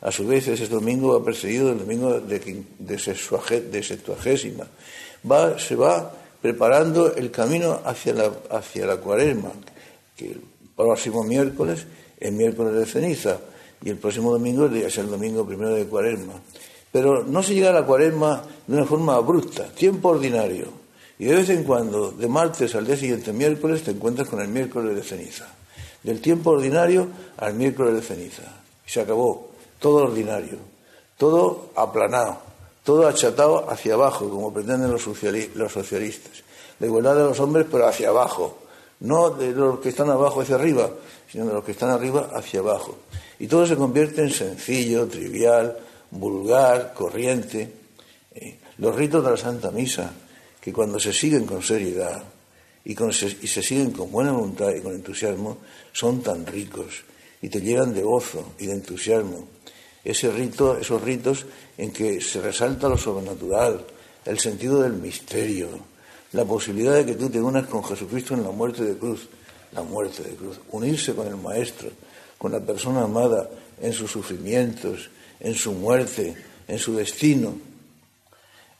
A 0.00 0.12
su 0.12 0.26
vez, 0.26 0.46
ese 0.48 0.68
domingo 0.68 1.18
va 1.18 1.24
precedido 1.24 1.68
del 1.68 1.78
domingo 1.78 2.20
de, 2.20 2.64
de, 2.78 3.82
septuagésima. 3.82 4.66
Se 5.58 5.74
va 5.74 6.12
preparando 6.40 7.14
el 7.14 7.30
camino 7.30 7.80
hacia 7.84 8.14
la, 8.14 8.32
hacia 8.50 8.86
la 8.86 8.98
cuaresma, 8.98 9.52
que 10.16 10.36
próximo 10.76 11.24
miércoles 11.24 11.86
el 12.20 12.32
miércoles 12.32 12.74
de 12.74 12.86
ceniza 12.86 13.38
y 13.82 13.90
el 13.90 13.96
próximo 13.96 14.32
domingo 14.32 14.66
es 14.66 14.98
el 14.98 15.10
domingo 15.10 15.46
primero 15.46 15.74
de 15.74 15.86
cuaresma. 15.86 16.34
Pero 16.92 17.24
no 17.24 17.42
se 17.42 17.54
llega 17.54 17.70
a 17.70 17.72
la 17.72 17.84
cuaresma 17.84 18.42
de 18.66 18.76
una 18.76 18.86
forma 18.86 19.16
abrupta, 19.16 19.66
tiempo 19.68 20.10
ordinario. 20.10 20.68
Y 21.18 21.26
de 21.26 21.34
vez 21.34 21.48
en 21.50 21.64
cuando, 21.64 22.10
de 22.10 22.28
martes 22.28 22.74
al 22.74 22.86
día 22.86 22.96
siguiente, 22.96 23.32
miércoles, 23.32 23.82
te 23.82 23.90
encuentras 23.90 24.28
con 24.28 24.40
el 24.40 24.48
miércoles 24.48 24.94
de 24.94 25.02
ceniza. 25.02 25.46
Del 26.02 26.20
tiempo 26.20 26.50
ordinario 26.50 27.08
al 27.38 27.54
miércoles 27.54 27.94
de 27.94 28.02
ceniza. 28.02 28.42
Se 28.86 29.00
acabó. 29.00 29.50
Todo 29.78 30.04
ordinario. 30.04 30.58
Todo 31.18 31.70
aplanado. 31.74 32.38
Todo 32.84 33.08
achatado 33.08 33.68
hacia 33.68 33.94
abajo, 33.94 34.28
como 34.30 34.52
pretenden 34.52 34.90
los, 34.90 35.02
socialistas. 35.02 36.44
La 36.78 36.86
igualdad 36.86 37.16
de 37.16 37.24
los 37.24 37.40
hombres, 37.40 37.66
pero 37.70 37.86
hacia 37.86 38.10
abajo 38.10 38.58
no 39.00 39.30
de 39.30 39.52
los 39.52 39.80
que 39.80 39.90
están 39.90 40.10
abajo 40.10 40.40
hacia 40.40 40.54
arriba, 40.54 40.90
sino 41.30 41.46
de 41.46 41.54
los 41.54 41.64
que 41.64 41.72
están 41.72 41.90
arriba 41.90 42.30
hacia 42.34 42.60
abajo. 42.60 42.96
Y 43.38 43.46
todo 43.46 43.66
se 43.66 43.76
convierte 43.76 44.22
en 44.22 44.30
sencillo, 44.30 45.06
trivial, 45.06 45.76
vulgar, 46.10 46.94
corriente. 46.94 47.70
Eh, 48.34 48.58
los 48.78 48.94
ritos 48.94 49.24
de 49.24 49.30
la 49.30 49.36
Santa 49.36 49.70
Misa, 49.70 50.12
que 50.60 50.72
cuando 50.72 50.98
se 50.98 51.12
siguen 51.12 51.46
con 51.46 51.62
seriedad 51.62 52.22
y, 52.84 52.92
y 52.92 53.46
se 53.46 53.62
siguen 53.62 53.90
con 53.90 54.10
buena 54.10 54.32
voluntad 54.32 54.70
y 54.74 54.80
con 54.80 54.94
entusiasmo, 54.94 55.58
son 55.92 56.22
tan 56.22 56.46
ricos 56.46 57.04
y 57.42 57.48
te 57.48 57.60
llenan 57.60 57.94
de 57.94 58.02
gozo 58.02 58.54
y 58.58 58.66
de 58.66 58.72
entusiasmo. 58.72 59.48
Ese 60.02 60.30
rito, 60.30 60.78
esos 60.78 61.02
ritos 61.02 61.46
en 61.76 61.92
que 61.92 62.20
se 62.20 62.40
resalta 62.40 62.88
lo 62.88 62.96
sobrenatural, 62.96 63.84
el 64.24 64.38
sentido 64.38 64.82
del 64.82 64.94
misterio, 64.94 65.68
la 66.36 66.44
posibilidad 66.44 66.94
de 66.94 67.06
que 67.06 67.14
tú 67.14 67.30
te 67.30 67.40
unas 67.40 67.66
con 67.66 67.82
Jesucristo 67.82 68.34
en 68.34 68.42
la 68.42 68.50
muerte 68.50 68.84
de 68.84 68.98
cruz, 68.98 69.26
la 69.72 69.82
muerte 69.82 70.22
de 70.22 70.36
cruz, 70.36 70.60
unirse 70.70 71.14
con 71.14 71.26
el 71.26 71.36
Maestro, 71.36 71.88
con 72.36 72.52
la 72.52 72.60
persona 72.60 73.04
amada 73.04 73.48
en 73.80 73.94
sus 73.94 74.10
sufrimientos, 74.10 75.08
en 75.40 75.54
su 75.54 75.72
muerte, 75.72 76.36
en 76.68 76.78
su 76.78 76.94
destino. 76.94 77.54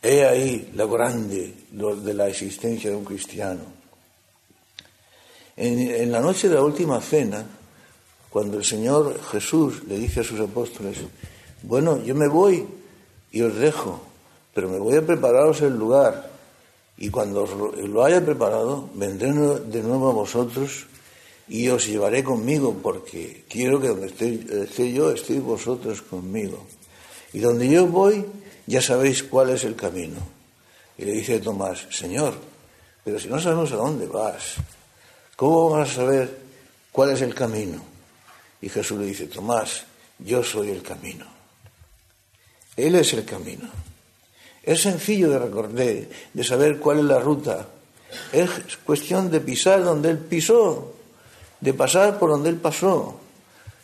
He 0.02 0.26
ahí 0.26 0.70
la 0.74 0.84
grande 0.84 1.54
de 1.72 2.14
la 2.14 2.28
existencia 2.28 2.90
de 2.90 2.96
un 2.96 3.06
cristiano. 3.06 3.62
En, 5.56 5.78
en 5.78 6.12
la 6.12 6.20
noche 6.20 6.50
de 6.50 6.56
la 6.56 6.62
última 6.62 7.00
cena, 7.00 7.42
cuando 8.28 8.58
el 8.58 8.64
Señor 8.66 9.18
Jesús 9.32 9.82
le 9.88 9.96
dice 9.98 10.20
a 10.20 10.24
sus 10.24 10.40
apóstoles, 10.40 10.98
bueno, 11.62 12.02
yo 12.04 12.14
me 12.14 12.28
voy 12.28 12.66
y 13.32 13.40
os 13.40 13.56
dejo, 13.56 14.02
pero 14.52 14.68
me 14.68 14.78
voy 14.78 14.96
a 14.96 15.06
prepararos 15.06 15.62
el 15.62 15.74
lugar 15.74 16.35
y 16.98 17.10
cuando 17.10 17.46
lo 17.46 18.04
haya 18.04 18.24
preparado, 18.24 18.88
vendré 18.94 19.32
de 19.32 19.82
nuevo 19.82 20.08
a 20.08 20.12
vosotros 20.12 20.86
y 21.48 21.68
os 21.68 21.86
llevaré 21.86 22.24
conmigo, 22.24 22.74
porque 22.82 23.44
quiero 23.48 23.80
que 23.80 23.88
donde 23.88 24.06
esté, 24.06 24.92
yo, 24.92 25.10
estéis 25.10 25.42
vosotros 25.42 26.02
conmigo. 26.02 26.66
Y 27.32 27.40
donde 27.40 27.68
yo 27.68 27.86
voy, 27.86 28.24
ya 28.66 28.80
sabéis 28.80 29.22
cuál 29.22 29.50
es 29.50 29.64
el 29.64 29.76
camino. 29.76 30.16
Y 30.96 31.04
le 31.04 31.12
dice 31.12 31.38
Tomás, 31.38 31.86
Señor, 31.90 32.34
pero 33.04 33.20
si 33.20 33.28
no 33.28 33.38
sabemos 33.38 33.70
a 33.72 33.76
dónde 33.76 34.06
vas, 34.06 34.54
¿cómo 35.36 35.70
vamos 35.70 35.90
a 35.90 35.94
saber 35.94 36.38
cuál 36.90 37.10
es 37.10 37.20
el 37.20 37.34
camino? 37.34 37.82
Y 38.62 38.70
Jesús 38.70 38.98
le 38.98 39.06
dice, 39.06 39.26
Tomás, 39.26 39.84
yo 40.18 40.42
soy 40.42 40.70
el 40.70 40.82
camino. 40.82 41.26
Él 42.74 42.94
es 42.94 43.12
el 43.12 43.24
camino. 43.24 43.68
Es 44.66 44.82
sencillo 44.82 45.30
de 45.30 45.38
recordar, 45.38 45.94
de 46.34 46.44
saber 46.44 46.78
cuál 46.78 46.98
es 46.98 47.04
la 47.04 47.20
ruta. 47.20 47.68
Es 48.32 48.50
cuestión 48.84 49.30
de 49.30 49.40
pisar 49.40 49.82
donde 49.84 50.10
Él 50.10 50.18
pisó, 50.18 50.92
de 51.60 51.72
pasar 51.72 52.18
por 52.18 52.30
donde 52.30 52.50
Él 52.50 52.56
pasó, 52.56 53.18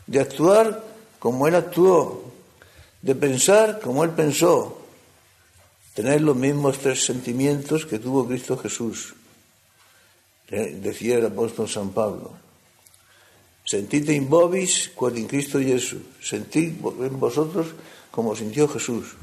de 0.06 0.20
actuar 0.20 0.84
como 1.18 1.46
Él 1.46 1.54
actuó, 1.54 2.24
de 3.00 3.14
pensar 3.14 3.80
como 3.80 4.04
Él 4.04 4.10
pensó. 4.10 4.78
tener 5.94 6.22
los 6.22 6.36
mismos 6.36 6.78
tres 6.78 7.04
sentimientos 7.04 7.84
que 7.84 7.98
tuvo 7.98 8.26
Cristo 8.26 8.56
Jesús, 8.56 9.14
eh, 10.48 10.78
decía 10.80 11.18
el 11.18 11.26
apóstol 11.26 11.68
San 11.68 11.90
Pablo. 11.90 12.32
Sentite 13.64 14.12
in 14.12 14.28
vobis 14.28 14.90
quod 14.94 15.16
in 15.16 15.28
Cristo 15.28 15.60
Jesús. 15.60 16.02
Sentid 16.20 16.74
en 16.82 17.20
vosotros 17.20 17.68
como 18.10 18.34
sintió 18.34 18.66
Jesús. 18.66 19.14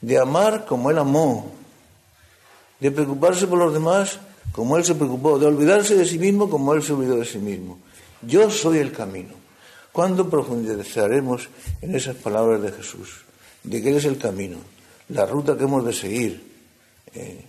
De 0.00 0.18
amar 0.18 0.64
como 0.66 0.90
Él 0.90 0.98
amó. 0.98 1.52
De 2.80 2.90
preocuparse 2.90 3.46
por 3.46 3.58
los 3.58 3.72
demás 3.72 4.18
como 4.52 4.76
Él 4.76 4.84
se 4.84 4.94
preocupó. 4.94 5.38
De 5.38 5.46
olvidarse 5.46 5.94
de 5.94 6.06
sí 6.06 6.18
mismo 6.18 6.48
como 6.48 6.74
Él 6.74 6.82
se 6.82 6.92
olvidó 6.92 7.16
de 7.16 7.24
sí 7.24 7.38
mismo. 7.38 7.78
Yo 8.22 8.50
soy 8.50 8.78
el 8.78 8.92
camino. 8.92 9.34
¿Cuándo 9.92 10.28
profundizaremos 10.28 11.48
en 11.80 11.94
esas 11.94 12.16
palabras 12.16 12.60
de 12.60 12.72
Jesús? 12.72 13.24
De 13.62 13.82
que 13.82 13.88
Él 13.88 13.96
es 13.96 14.04
el 14.04 14.18
camino, 14.18 14.58
la 15.08 15.24
ruta 15.24 15.56
que 15.56 15.64
hemos 15.64 15.84
de 15.86 15.92
seguir, 15.92 16.42
eh, 17.14 17.44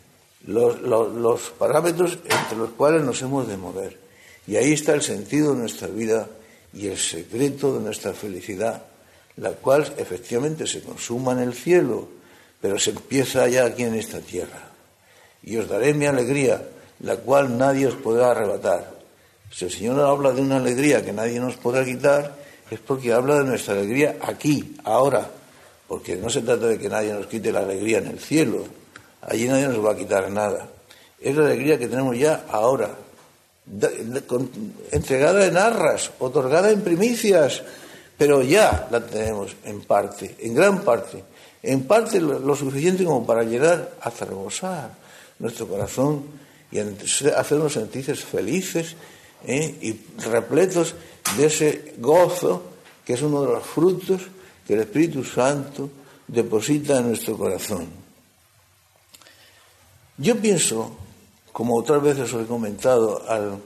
los, 0.46 0.82
los 0.82 1.42
parámetros 1.60 2.20
entre 2.24 2.58
los 2.58 2.70
cuales 2.72 3.04
nos 3.04 3.22
hemos 3.22 3.48
de 3.48 3.58
mover. 3.58 4.00
Y 4.48 4.56
ahí 4.56 4.72
está 4.72 4.94
el 4.94 5.01
sentido 5.01 5.54
de 5.54 5.60
nuestra 5.60 5.89
vida 5.89 6.30
y 6.74 6.88
el 6.88 6.98
secreto 6.98 7.74
de 7.74 7.82
nuestra 7.82 8.13
felicidad, 8.13 8.84
la 9.36 9.51
cual 9.51 9.94
efectivamente 9.98 10.66
se 10.68 10.82
consuma 10.82 11.34
en 11.34 11.39
el 11.39 11.54
cielo, 11.54 12.08
pero 12.62 12.80
se 12.80 12.92
empieza 12.92 13.48
ya 13.48 13.66
aquí 13.66 13.84
en 13.84 13.96
esta 13.96 14.20
tierra. 14.20 14.70
Y 15.44 15.58
os 15.58 15.68
daré 15.68 15.94
mi 15.94 16.06
alegría, 16.06 16.62
la 17.02 17.18
cual 17.18 17.58
nadie 17.58 17.88
os 17.88 17.96
podrá 17.96 18.32
arrebatar. 18.32 18.98
Si 19.52 19.66
el 19.66 19.72
Señor 19.72 20.00
habla 20.02 20.32
de 20.32 20.42
una 20.42 20.58
alegría 20.58 21.04
que 21.06 21.14
nadie 21.14 21.40
nos 21.40 21.56
podrá 21.56 21.86
quitar, 21.86 22.36
es 22.70 22.80
porque 22.80 23.14
habla 23.14 23.38
de 23.40 23.46
nuestra 23.46 23.76
alegría 23.76 24.18
aquí, 24.22 24.76
ahora, 24.84 25.30
porque 25.88 26.16
no 26.18 26.30
se 26.30 26.42
trata 26.42 26.68
de 26.68 26.78
que 26.78 26.90
nadie 26.90 27.14
nos 27.14 27.28
quite 27.28 27.52
la 27.52 27.60
alegría 27.60 28.00
en 28.00 28.08
el 28.08 28.20
cielo, 28.20 28.66
allí 29.22 29.48
nadie 29.48 29.68
nos 29.68 29.84
va 29.84 29.92
a 29.92 29.96
quitar 29.96 30.30
nada. 30.30 30.68
Es 31.20 31.36
la 31.36 31.46
alegría 31.46 31.78
que 31.80 31.88
tenemos 31.88 32.18
ya 32.18 32.46
ahora, 32.50 32.90
entregada 34.92 35.46
en 35.46 35.58
arras, 35.58 36.12
otorgada 36.20 36.72
en 36.72 36.82
primicias, 36.82 37.64
pero 38.18 38.42
ya 38.42 38.88
la 38.92 39.06
tenemos 39.06 39.56
en 39.64 39.82
parte, 39.82 40.36
en 40.40 40.56
gran 40.56 40.82
parte, 40.82 41.24
en 41.64 41.84
parte 41.86 42.20
lo, 42.20 42.56
suficiente 42.56 43.04
como 43.04 43.26
para 43.26 43.44
llegar 43.44 43.96
hasta 44.02 44.26
rebosar 44.26 44.92
nuestro 45.40 45.68
corazón 45.68 46.24
y 46.72 46.80
hacernos 46.80 47.74
sentir 47.74 48.16
felices 48.16 48.96
¿eh? 49.46 49.76
y 49.82 50.22
repletos 50.30 50.96
de 51.38 51.46
ese 51.46 51.94
gozo 51.98 52.64
que 53.06 53.14
es 53.14 53.22
uno 53.22 53.42
de 53.42 53.54
los 53.54 53.64
frutos 53.66 54.22
que 54.66 54.74
el 54.74 54.82
Espíritu 54.82 55.24
Santo 55.24 55.90
deposita 56.28 57.00
en 57.00 57.08
nuestro 57.08 57.38
corazón. 57.38 57.88
Yo 60.18 60.36
pienso, 60.38 60.98
como 61.54 61.78
otras 61.78 62.02
veces 62.02 62.34
os 62.34 62.44
he 62.44 62.48
comentado 62.48 63.24
al, 63.30 63.62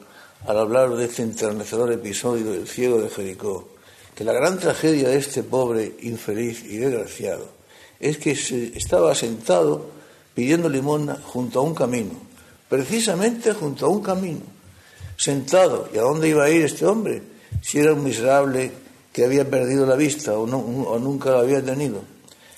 hablar 0.46 0.92
de 0.96 1.06
este 1.06 1.24
enternecedor 1.24 1.92
episodio 1.92 2.52
del 2.52 2.68
ciego 2.68 3.02
de 3.02 3.10
Jericó, 3.10 3.70
que 4.14 4.24
la 4.24 4.34
gran 4.34 4.60
tragedia 4.60 5.10
de 5.10 5.18
este 5.18 5.44
pobre, 5.44 5.96
infeliz 6.02 6.64
y 6.64 6.78
desgraciado 6.78 7.61
es 8.02 8.18
que 8.18 8.32
estaba 8.76 9.16
sentado 9.16 9.92
pidiendo 10.34 10.68
limosna 10.68 11.18
junto 11.24 11.60
a 11.60 11.64
un 11.64 11.76
camino, 11.76 12.12
precisamente 12.68 13.54
junto 13.54 13.86
a 13.86 13.90
un 13.90 14.02
camino 14.02 14.42
sentado. 15.22 15.88
¿Y 15.94 15.98
a 15.98 16.02
dónde 16.02 16.30
iba 16.30 16.44
a 16.44 16.50
ir 16.50 16.66
este 16.66 16.86
hombre? 16.86 17.22
Si 17.62 17.78
era 17.78 17.94
un 17.94 18.04
miserable 18.04 18.72
que 19.14 19.24
había 19.24 19.48
perdido 19.48 19.86
la 19.86 19.96
vista 19.96 20.38
o, 20.38 20.48
nunca 20.48 21.32
la 21.32 21.40
había 21.40 21.64
tenido. 21.64 22.02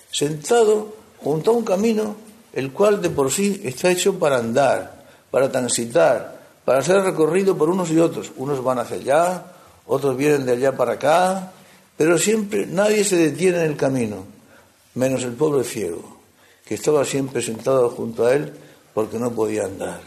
Sentado 0.10 0.96
junto 1.18 1.52
a 1.52 1.54
un 1.54 1.66
camino 1.66 2.16
el 2.54 2.72
cual 2.72 3.02
de 3.02 3.10
por 3.10 3.32
sí 3.32 3.62
está 3.66 3.92
hecho 3.92 4.20
para 4.20 4.38
andar, 4.38 5.04
para 5.32 5.52
transitar, 5.52 6.40
para 6.64 6.82
ser 6.84 7.02
recorrido 7.02 7.58
por 7.58 7.70
unos 7.70 7.90
y 7.90 8.00
otros. 8.00 8.32
Unos 8.38 8.64
van 8.64 8.80
hacia 8.80 8.98
allá, 8.98 9.46
otros 9.88 10.16
vienen 10.16 10.46
de 10.46 10.54
allá 10.54 10.78
para 10.78 10.94
acá, 10.94 11.52
pero 11.98 12.18
siempre 12.18 12.68
nadie 12.68 13.04
se 13.04 13.18
detiene 13.18 13.58
en 13.58 13.72
el 13.72 13.76
camino, 13.76 14.26
menos 14.96 15.24
el 15.24 15.34
pobre 15.34 15.64
ciego, 15.64 16.18
que 16.66 16.76
estaba 16.76 17.06
siempre 17.06 17.42
sentado 17.42 17.90
junto 17.90 18.26
a 18.26 18.34
él 18.34 18.54
porque 18.94 19.20
no 19.20 19.32
podía 19.32 19.66
andar. 19.66 20.02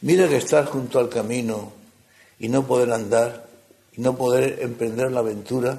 Mira 0.00 0.28
que 0.28 0.36
estar 0.36 0.66
junto 0.66 0.98
al 0.98 1.08
camino 1.08 1.72
y 2.38 2.48
no 2.48 2.66
poder 2.66 2.92
andar, 2.92 3.46
y 3.96 4.00
no 4.00 4.16
poder 4.16 4.58
emprender 4.60 5.12
la 5.12 5.20
aventura, 5.20 5.78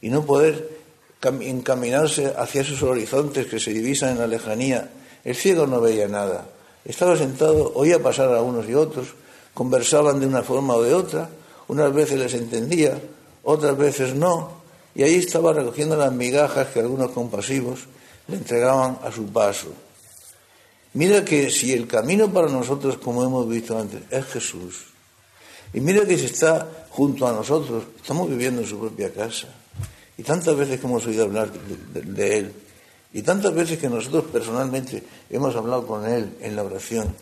y 0.00 0.08
no 0.08 0.24
poder 0.24 0.80
encaminarse 1.22 2.32
hacia 2.36 2.62
esos 2.62 2.82
horizontes 2.82 3.46
que 3.46 3.60
se 3.60 3.72
divisan 3.72 4.10
en 4.10 4.18
la 4.18 4.26
lejanía. 4.26 4.90
El 5.24 5.36
ciego 5.36 5.66
no 5.66 5.80
veía 5.80 6.08
nada. 6.08 6.46
Estaba 6.84 7.16
sentado, 7.16 7.72
oía 7.74 8.02
pasar 8.02 8.34
a 8.34 8.42
unos 8.42 8.66
y 8.68 8.74
otros, 8.74 9.08
conversaban 9.52 10.18
de 10.18 10.26
una 10.26 10.42
forma 10.42 10.74
o 10.74 10.82
de 10.82 10.94
otra, 10.94 11.28
unas 11.68 11.92
veces 11.92 12.18
les 12.18 12.34
entendía, 12.34 12.98
otras 13.44 13.76
veces 13.76 14.14
no, 14.14 14.59
y 14.94 15.02
ahí 15.02 15.16
estaba 15.16 15.52
recogiendo 15.52 15.96
las 15.96 16.12
migajas 16.12 16.68
que 16.68 16.80
algunos 16.80 17.10
compasivos 17.12 17.80
le 18.28 18.36
entregaban 18.36 18.98
a 19.02 19.12
su 19.12 19.26
paso. 19.26 19.72
Mira 20.92 21.24
que 21.24 21.50
si 21.50 21.72
el 21.72 21.86
camino 21.86 22.32
para 22.32 22.48
nosotros, 22.48 22.98
como 22.98 23.24
hemos 23.24 23.48
visto 23.48 23.78
antes, 23.78 24.02
es 24.10 24.24
Jesús, 24.26 24.86
y 25.72 25.80
mira 25.80 26.04
que 26.04 26.18
si 26.18 26.26
está 26.26 26.86
junto 26.90 27.28
a 27.28 27.32
nosotros, 27.32 27.84
estamos 27.96 28.28
viviendo 28.28 28.60
en 28.62 28.66
su 28.66 28.78
propia 28.78 29.12
casa, 29.12 29.48
y 30.18 30.22
tantas 30.24 30.56
veces 30.56 30.80
que 30.80 30.86
hemos 30.86 31.06
oído 31.06 31.24
hablar 31.24 31.50
de, 31.52 32.38
Él, 32.38 32.52
y 33.12 33.22
tantas 33.22 33.54
veces 33.54 33.78
que 33.78 33.88
nosotros 33.88 34.24
personalmente 34.32 35.04
hemos 35.30 35.54
hablado 35.54 35.86
con 35.86 36.04
Él 36.06 36.36
en 36.40 36.56
la 36.56 36.64
oración, 36.64 37.14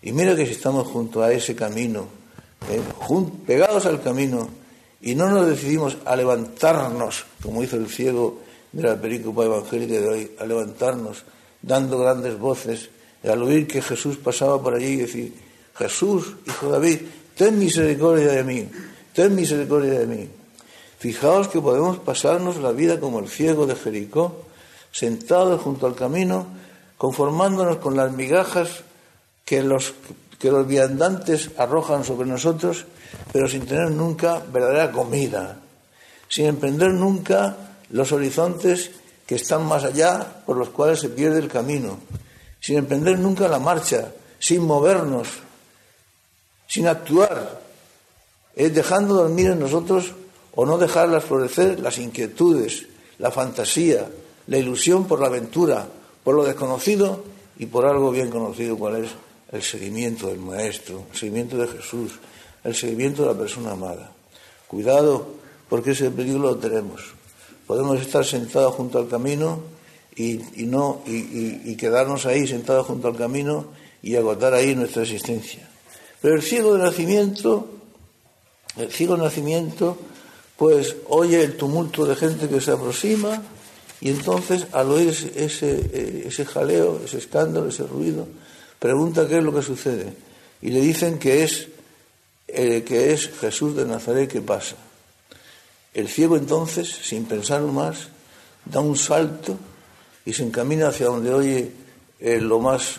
y 0.00 0.12
mira 0.12 0.36
que 0.36 0.46
si 0.46 0.52
estamos 0.52 0.86
junto 0.86 1.20
a 1.20 1.32
ese 1.32 1.56
camino, 1.56 2.06
eh, 2.70 2.80
pegados 3.46 3.84
al 3.86 4.00
camino, 4.00 4.48
y 5.00 5.14
no 5.14 5.28
nos 5.28 5.46
decidimos 5.46 5.96
a 6.04 6.16
levantarnos, 6.16 7.24
como 7.42 7.62
hizo 7.62 7.76
el 7.76 7.88
ciego 7.88 8.40
de 8.72 8.82
la 8.82 9.00
película 9.00 9.46
evangélica 9.46 10.00
de 10.00 10.08
hoy, 10.08 10.30
a 10.38 10.44
levantarnos 10.44 11.24
dando 11.62 11.98
grandes 11.98 12.38
voces 12.38 12.90
al 13.24 13.42
oír 13.42 13.66
que 13.66 13.82
Jesús 13.82 14.16
pasaba 14.16 14.62
por 14.62 14.74
allí 14.74 14.86
y 14.86 14.96
decir, 14.96 15.34
Jesús, 15.76 16.34
hijo 16.46 16.66
de 16.66 16.72
David, 16.72 16.98
ten 17.36 17.58
misericordia 17.58 18.32
de 18.32 18.44
mí, 18.44 18.68
ten 19.12 19.34
misericordia 19.34 20.00
de 20.00 20.06
mí. 20.06 20.28
Fijaos 20.98 21.48
que 21.48 21.60
podemos 21.60 21.98
pasarnos 21.98 22.56
la 22.56 22.72
vida 22.72 22.98
como 22.98 23.20
el 23.20 23.28
ciego 23.28 23.66
de 23.66 23.76
Jericó, 23.76 24.44
sentados 24.90 25.60
junto 25.62 25.86
al 25.86 25.94
camino, 25.94 26.46
conformándonos 26.96 27.78
con 27.78 27.96
las 27.96 28.12
migajas 28.12 28.82
que 29.44 29.62
los, 29.62 29.94
que 30.38 30.50
los 30.50 30.66
viandantes 30.66 31.50
arrojan 31.56 32.04
sobre 32.04 32.28
nosotros, 32.28 32.84
pero 33.32 33.48
sin 33.48 33.66
tener 33.66 33.90
nunca 33.90 34.42
verdadera 34.52 34.92
comida, 34.92 35.58
sin 36.28 36.46
emprender 36.46 36.92
nunca 36.92 37.56
los 37.90 38.12
horizontes 38.12 38.90
que 39.26 39.34
están 39.34 39.66
más 39.66 39.84
allá 39.84 40.42
por 40.46 40.56
los 40.56 40.70
cuales 40.70 41.00
se 41.00 41.08
pierde 41.08 41.38
el 41.38 41.48
camino, 41.48 41.98
sin 42.60 42.78
emprender 42.78 43.18
nunca 43.18 43.48
la 43.48 43.58
marcha, 43.58 44.12
sin 44.38 44.64
movernos, 44.64 45.28
sin 46.66 46.86
actuar, 46.86 47.60
es 48.54 48.74
dejando 48.74 49.14
dormir 49.14 49.50
en 49.50 49.60
nosotros 49.60 50.12
o 50.54 50.66
no 50.66 50.78
dejarlas 50.78 51.24
florecer 51.24 51.80
las 51.80 51.98
inquietudes, 51.98 52.86
la 53.18 53.30
fantasía, 53.30 54.08
la 54.46 54.58
ilusión 54.58 55.06
por 55.06 55.20
la 55.20 55.26
aventura, 55.26 55.86
por 56.24 56.34
lo 56.34 56.44
desconocido 56.44 57.24
y 57.58 57.66
por 57.66 57.86
algo 57.86 58.10
bien 58.10 58.30
conocido, 58.30 58.76
cuál 58.76 59.04
es 59.04 59.10
el 59.52 59.62
seguimiento 59.62 60.28
del 60.28 60.38
Maestro, 60.38 61.04
el 61.12 61.18
seguimiento 61.18 61.56
de 61.56 61.68
Jesús, 61.68 62.12
el 62.64 62.74
seguimiento 62.74 63.22
de 63.22 63.28
la 63.28 63.38
persona 63.38 63.72
amada. 63.72 64.12
Cuidado, 64.66 65.26
porque 65.68 65.92
ese 65.92 66.10
peligro 66.10 66.40
lo 66.40 66.56
tenemos. 66.56 67.02
Podemos 67.66 68.00
estar 68.00 68.24
sentados 68.24 68.74
junto 68.74 68.98
al 68.98 69.08
camino 69.08 69.62
y, 70.16 70.40
no, 70.64 71.02
y, 71.06 71.76
quedarnos 71.76 72.26
ahí 72.26 72.46
sentados 72.46 72.86
junto 72.86 73.08
al 73.08 73.16
camino 73.16 73.66
y 74.02 74.16
agotar 74.16 74.54
ahí 74.54 74.74
nuestra 74.74 75.02
existencia. 75.02 75.68
Pero 76.20 76.34
el 76.34 76.42
ciego 76.42 76.74
de 76.74 76.82
nacimiento, 76.82 77.68
el 78.76 78.90
ciego 78.90 79.16
de 79.16 79.22
nacimiento, 79.22 79.96
pues 80.56 80.96
oye 81.08 81.42
el 81.42 81.56
tumulto 81.56 82.04
de 82.04 82.16
gente 82.16 82.48
que 82.48 82.60
se 82.60 82.72
aproxima 82.72 83.40
y 84.00 84.10
entonces 84.10 84.66
al 84.72 84.90
oír 84.90 85.08
ese, 85.08 86.26
ese, 86.26 86.44
jaleo, 86.44 87.00
ese 87.04 87.18
escándalo, 87.18 87.68
ese 87.68 87.84
ruido, 87.84 88.26
pregunta 88.78 89.26
qué 89.28 89.38
es 89.38 89.44
lo 89.44 89.54
que 89.54 89.62
sucede 89.62 90.12
y 90.62 90.70
le 90.70 90.80
dicen 90.80 91.18
que 91.18 91.42
es, 91.42 91.68
eh, 92.48 92.82
que 92.84 93.12
es 93.12 93.30
Jesús 93.40 93.76
de 93.76 93.84
Nazaret 93.84 94.30
que 94.30 94.40
pasa. 94.40 94.76
El 95.94 96.08
ciego 96.08 96.36
entonces, 96.36 96.88
sin 96.88 97.24
pensar 97.24 97.62
más, 97.62 98.08
da 98.64 98.80
un 98.80 98.96
salto 98.96 99.58
y 100.24 100.32
se 100.32 100.44
encamina 100.44 100.88
hacia 100.88 101.06
donde 101.06 101.32
oye 101.32 101.72
eh, 102.20 102.40
lo 102.40 102.60
más 102.60 102.96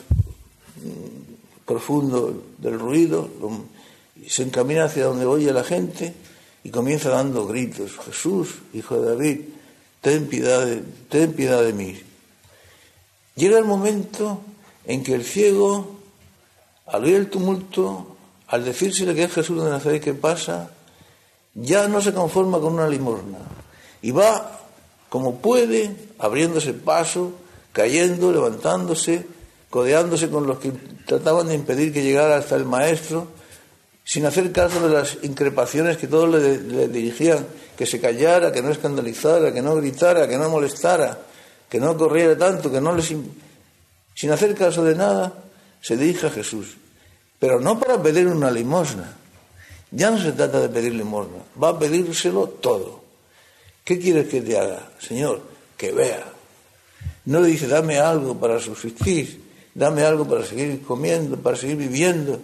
mm, 0.78 1.66
profundo 1.66 2.44
del 2.58 2.80
ruido, 2.80 3.30
se 4.28 4.44
encamina 4.44 4.86
hacia 4.86 5.06
donde 5.06 5.26
oye 5.26 5.54
la 5.54 5.64
gente 5.64 6.14
y 6.64 6.70
comienza 6.70 7.10
dando 7.10 7.46
gritos, 7.46 7.92
Jesús, 8.06 8.56
hijo 8.74 9.00
de 9.00 9.10
David, 9.10 9.40
ten 10.02 10.28
piedad 10.28 10.68
ten 11.10 11.34
piedad 11.34 11.64
de 11.64 11.74
mí. 11.74 12.00
Llega 13.36 13.60
el 13.60 13.66
momento 13.66 14.42
en 14.90 15.04
que 15.04 15.14
el 15.14 15.24
ciego, 15.24 16.00
al 16.88 17.04
oír 17.04 17.16
el 17.16 17.30
tumulto, 17.30 18.18
al 18.48 18.66
decírsele 18.66 19.14
que 19.14 19.26
es 19.26 19.32
Jesús 19.32 19.64
de 19.64 19.70
Nazaret 19.70 20.04
que 20.04 20.16
pasa, 20.16 20.72
ya 21.54 21.88
no 21.88 22.02
se 22.02 22.12
conforma 22.12 22.60
con 22.60 22.74
una 22.74 22.90
limosna. 22.90 23.38
Y 24.02 24.10
va 24.10 24.62
como 25.08 25.42
puede, 25.42 25.96
abriéndose 26.18 26.74
paso, 26.74 27.34
cayendo, 27.72 28.32
levantándose, 28.32 29.28
codeándose 29.70 30.32
con 30.32 30.48
los 30.48 30.58
que 30.58 30.72
trataban 31.06 31.50
de 31.50 31.54
impedir 31.54 31.94
que 31.94 32.02
llegara 32.02 32.38
hasta 32.38 32.56
el 32.56 32.66
maestro, 32.66 33.28
sin 34.04 34.26
hacer 34.26 34.52
caso 34.52 34.88
de 34.88 34.92
las 34.92 35.20
increpaciones 35.22 35.98
que 35.98 36.08
todos 36.08 36.30
le, 36.30 36.88
dirigían, 36.88 37.46
que 37.78 37.86
se 37.86 38.02
callara, 38.02 38.52
que 38.52 38.64
no 38.64 38.72
escandalizara, 38.72 39.54
que 39.54 39.62
no 39.62 39.76
gritara, 39.76 40.28
que 40.28 40.40
no 40.40 40.50
molestara, 40.50 41.20
que 41.70 41.80
no 41.80 41.96
corriera 41.96 42.36
tanto, 42.36 42.72
que 42.72 42.82
no 42.82 42.96
les... 42.96 43.14
Sin 44.16 44.32
hacer 44.32 44.56
caso 44.56 44.84
de 44.84 44.96
nada, 44.96 45.34
se 45.82 45.98
dirige 45.98 46.28
a 46.28 46.32
Jesús. 46.32 46.76
Pero 47.40 47.60
no 47.60 47.80
para 47.80 48.02
pedir 48.02 48.28
una 48.28 48.52
limosna. 48.52 49.16
Ya 49.92 50.12
no 50.12 50.22
se 50.22 50.34
trata 50.34 50.60
de 50.60 50.70
pedir 50.70 50.94
limosna, 50.94 51.40
va 51.62 51.70
a 51.70 51.80
pedírselo 51.80 52.48
todo. 52.48 53.02
¿Qué 53.84 53.98
quieres 53.98 54.28
que 54.28 54.42
te 54.42 54.58
haga? 54.58 54.88
Señor, 55.00 55.42
que 55.76 55.92
vea. 55.92 56.24
No 57.26 57.42
le 57.42 57.48
dice, 57.48 57.68
dame 57.68 58.00
algo 58.00 58.40
para 58.40 58.60
subsistir, 58.60 59.42
dame 59.74 60.04
algo 60.04 60.28
para 60.28 60.46
seguir 60.46 60.84
comiendo, 60.84 61.38
para 61.38 61.58
seguir 61.58 61.78
viviendo, 61.78 62.40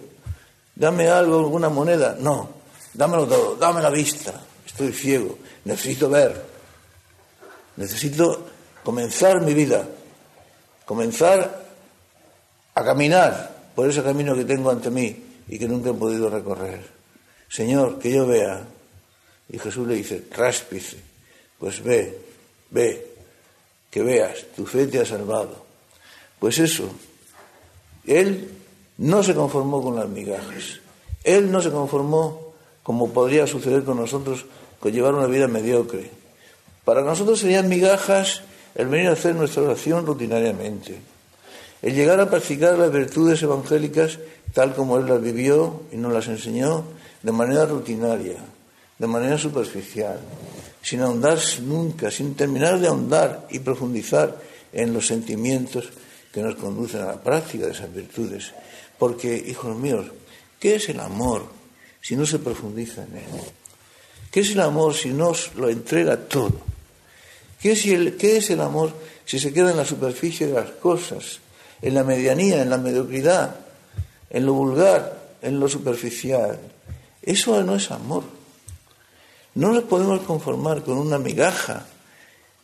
dame 0.74 1.08
algo, 1.08 1.38
alguna 1.38 1.68
moneda. 1.68 2.16
No, 2.18 2.50
dámelo 2.94 3.26
todo, 3.26 3.56
dame 3.56 3.80
la 3.80 3.90
vista. 3.90 4.42
Estoy 4.66 4.92
ciego, 4.92 5.38
necesito 5.64 6.10
ver. 6.10 6.44
Necesito 7.76 8.46
comenzar 8.82 9.40
mi 9.42 9.54
vida, 9.54 9.86
comenzar 10.86 11.66
a 12.74 12.84
caminar 12.84 13.72
por 13.74 13.90
ese 13.90 14.02
camino 14.02 14.34
que 14.34 14.44
tengo 14.46 14.70
ante 14.70 14.88
mí 14.88 15.14
y 15.48 15.58
que 15.58 15.68
nunca 15.68 15.90
he 15.90 15.94
podido 15.94 16.30
recorrer. 16.30 16.80
Señor, 17.48 17.98
que 17.98 18.10
yo 18.10 18.26
vea. 18.26 18.64
Y 19.48 19.58
Jesús 19.58 19.86
le 19.86 19.94
dice, 19.96 20.24
ráspice, 20.34 20.96
pues 21.58 21.82
ve, 21.82 22.18
ve, 22.70 23.06
que 23.90 24.02
veas, 24.02 24.46
tu 24.56 24.66
fe 24.66 24.86
te 24.86 25.00
ha 25.00 25.06
salvado. 25.06 25.64
Pues 26.38 26.58
eso, 26.58 26.90
él 28.06 28.50
no 28.98 29.22
se 29.22 29.34
conformó 29.34 29.82
con 29.82 29.96
las 29.96 30.08
migajas, 30.08 30.80
él 31.22 31.50
no 31.50 31.60
se 31.60 31.70
conformó 31.70 32.54
como 32.82 33.12
podría 33.12 33.46
suceder 33.46 33.84
con 33.84 33.98
nosotros 33.98 34.46
con 34.80 34.92
llevar 34.92 35.14
una 35.14 35.26
vida 35.26 35.48
mediocre. 35.48 36.10
Para 36.84 37.02
nosotros 37.02 37.40
serían 37.40 37.68
migajas 37.68 38.42
el 38.76 38.88
venir 38.88 39.08
a 39.08 39.12
hacer 39.12 39.34
nuestra 39.34 39.62
oración 39.62 40.06
rutinariamente 40.06 40.98
el 41.82 41.94
llegar 41.94 42.20
a 42.20 42.30
practicar 42.30 42.78
las 42.78 42.90
virtudes 42.90 43.42
evangélicas 43.42 44.18
tal 44.52 44.74
como 44.74 44.98
Él 44.98 45.06
las 45.06 45.20
vivió 45.20 45.82
y 45.92 45.96
nos 45.96 46.12
las 46.12 46.26
enseñó 46.28 46.84
de 47.22 47.32
manera 47.32 47.66
rutinaria, 47.66 48.38
de 48.98 49.06
manera 49.06 49.36
superficial, 49.36 50.18
sin 50.82 51.02
ahondar 51.02 51.38
nunca, 51.62 52.10
sin 52.10 52.34
terminar 52.34 52.80
de 52.80 52.88
ahondar 52.88 53.46
y 53.50 53.58
profundizar 53.58 54.36
en 54.72 54.94
los 54.94 55.06
sentimientos 55.06 55.90
que 56.32 56.40
nos 56.40 56.56
conducen 56.56 57.02
a 57.02 57.06
la 57.06 57.22
práctica 57.22 57.66
de 57.66 57.72
esas 57.72 57.92
virtudes. 57.92 58.52
Porque, 58.98 59.36
hijos 59.36 59.76
míos, 59.76 60.06
¿qué 60.58 60.76
es 60.76 60.88
el 60.88 61.00
amor 61.00 61.46
si 62.00 62.16
no 62.16 62.24
se 62.24 62.38
profundiza 62.38 63.02
en 63.02 63.16
él? 63.16 63.42
¿Qué 64.30 64.40
es 64.40 64.50
el 64.52 64.60
amor 64.60 64.94
si 64.94 65.10
no 65.10 65.32
lo 65.56 65.68
entrega 65.68 66.16
todo? 66.16 66.75
¿Qué 67.60 67.72
es, 67.72 67.86
el, 67.86 68.16
¿Qué 68.16 68.36
es 68.36 68.50
el 68.50 68.60
amor 68.60 68.92
si 69.24 69.38
se 69.38 69.52
queda 69.52 69.70
en 69.70 69.76
la 69.76 69.84
superficie 69.84 70.46
de 70.46 70.54
las 70.54 70.70
cosas? 70.70 71.40
en 71.82 71.94
la 71.94 72.04
medianía, 72.04 72.62
en 72.62 72.70
la 72.70 72.78
mediocridad, 72.78 73.56
en 74.30 74.46
lo 74.46 74.54
vulgar, 74.54 75.36
en 75.42 75.60
lo 75.60 75.68
superficial. 75.68 76.58
Eso 77.22 77.62
no 77.62 77.76
es 77.76 77.90
amor. 77.90 78.24
No 79.54 79.72
nos 79.72 79.84
podemos 79.84 80.20
conformar 80.22 80.82
con 80.82 80.98
una 80.98 81.18
migaja. 81.18 81.86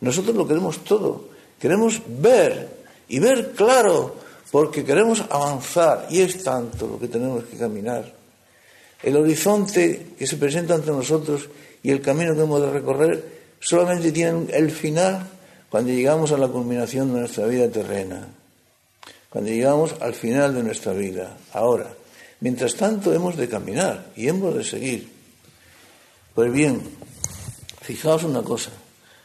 Nosotros 0.01 0.35
lo 0.35 0.47
queremos 0.47 0.83
todo. 0.83 1.29
Queremos 1.59 2.01
ver 2.07 2.83
y 3.07 3.19
ver 3.19 3.51
claro 3.53 4.15
porque 4.51 4.83
queremos 4.83 5.23
avanzar 5.29 6.07
y 6.09 6.21
es 6.21 6.43
tanto 6.43 6.87
lo 6.87 6.99
que 6.99 7.07
tenemos 7.07 7.45
que 7.45 7.57
caminar. 7.57 8.13
El 9.01 9.17
horizonte 9.17 10.13
que 10.17 10.27
se 10.27 10.37
presenta 10.37 10.75
ante 10.75 10.91
nosotros 10.91 11.49
y 11.81 11.91
el 11.91 12.01
camino 12.01 12.35
que 12.35 12.41
hemos 12.41 12.61
de 12.61 12.71
recorrer 12.71 13.42
solamente 13.63 14.11
tienen 14.11 14.49
el 14.53 14.71
final 14.71 15.27
cuando 15.69 15.91
llegamos 15.91 16.31
a 16.31 16.37
la 16.37 16.47
culminación 16.47 17.13
de 17.13 17.21
nuestra 17.21 17.45
vida 17.47 17.69
terrena 17.69 18.27
cuando 19.33 19.49
llegamos 19.49 19.95
al 19.99 20.13
final 20.13 20.53
de 20.53 20.61
nuestra 20.61 20.93
vida. 20.93 21.35
Ahora, 21.53 21.91
mientras 22.41 22.75
tanto 22.75 23.11
hemos 23.11 23.35
de 23.35 23.49
caminar 23.49 24.11
y 24.15 24.27
hemos 24.27 24.53
de 24.53 24.63
seguir. 24.63 25.09
Pues 26.35 26.53
bien, 26.53 26.79
fijaos 27.81 28.25
una 28.25 28.43
cosa, 28.43 28.69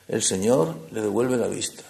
el 0.08 0.22
Señor 0.22 0.76
le 0.92 1.02
devuelve 1.02 1.36
la 1.36 1.46
vista. 1.46 1.82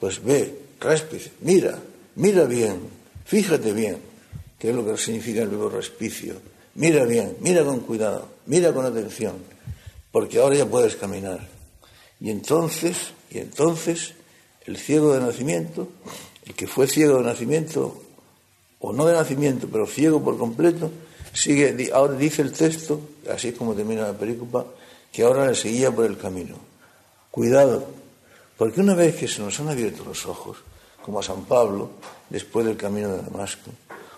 Pues 0.00 0.20
ve, 0.24 0.52
respice, 0.80 1.30
mira, 1.42 1.78
mira 2.16 2.42
bien, 2.42 2.80
fíjate 3.24 3.72
bien, 3.72 3.98
que 4.58 4.70
es 4.70 4.74
lo 4.74 4.84
que 4.84 4.96
significa 4.96 5.42
el 5.42 5.48
verbo 5.48 5.68
respicio. 5.68 6.34
Mira 6.74 7.04
bien, 7.04 7.36
mira 7.38 7.62
con 7.62 7.78
cuidado, 7.80 8.30
mira 8.46 8.72
con 8.72 8.84
atención, 8.84 9.36
porque 10.10 10.40
ahora 10.40 10.56
ya 10.56 10.66
puedes 10.66 10.96
caminar. 10.96 11.53
Y 12.20 12.30
entonces, 12.30 13.12
y 13.30 13.38
entonces, 13.38 14.14
el 14.66 14.76
ciego 14.76 15.14
de 15.14 15.20
nacimiento 15.20 15.88
el 16.44 16.54
que 16.54 16.66
fue 16.66 16.86
ciego 16.86 17.18
de 17.18 17.24
nacimiento, 17.24 18.02
o 18.80 18.92
no 18.92 19.06
de 19.06 19.14
nacimiento, 19.14 19.68
pero 19.70 19.86
ciego 19.86 20.22
por 20.22 20.36
completo, 20.36 20.90
sigue, 21.32 21.90
ahora 21.92 22.14
dice 22.14 22.42
el 22.42 22.52
texto, 22.52 23.00
así 23.32 23.48
es 23.48 23.54
como 23.54 23.74
termina 23.74 24.02
la 24.02 24.12
película, 24.12 24.64
que 25.10 25.22
ahora 25.22 25.46
le 25.46 25.54
seguía 25.54 25.90
por 25.90 26.04
el 26.04 26.18
camino. 26.18 26.56
Cuidado, 27.30 27.88
porque 28.58 28.80
una 28.80 28.94
vez 28.94 29.16
que 29.16 29.26
se 29.26 29.40
nos 29.40 29.58
han 29.58 29.68
abierto 29.68 30.04
los 30.04 30.26
ojos, 30.26 30.58
como 31.02 31.20
a 31.20 31.22
San 31.22 31.44
Pablo, 31.44 31.90
después 32.28 32.66
del 32.66 32.76
camino 32.76 33.08
de 33.08 33.22
Damasco, 33.22 33.70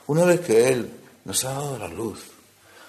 una 0.09 0.25
vez 0.25 0.41
que 0.41 0.69
Él 0.69 0.91
nos 1.25 1.45
ha 1.45 1.53
dado 1.53 1.79
la 1.79 1.89
luz, 1.89 2.25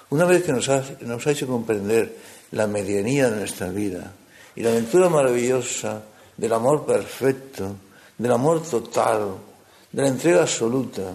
una 0.09 0.25
vez 0.25 0.43
que 0.43 0.51
nos 0.51 0.67
ha, 0.69 0.83
nos 1.01 1.27
ha 1.27 1.31
hecho 1.31 1.47
comprender 1.47 2.15
la 2.51 2.65
medianía 2.65 3.29
de 3.29 3.37
nuestra 3.37 3.69
vida 3.69 4.13
y 4.57 4.63
la 4.63 4.71
aventura 4.71 5.07
maravillosa 5.07 6.01
del 6.35 6.51
amor 6.51 6.83
perfecto, 6.83 7.75
del 8.17 8.31
amor 8.31 8.63
total, 8.63 9.35
de 9.91 10.01
la 10.01 10.07
entrega 10.07 10.41
absoluta. 10.41 11.13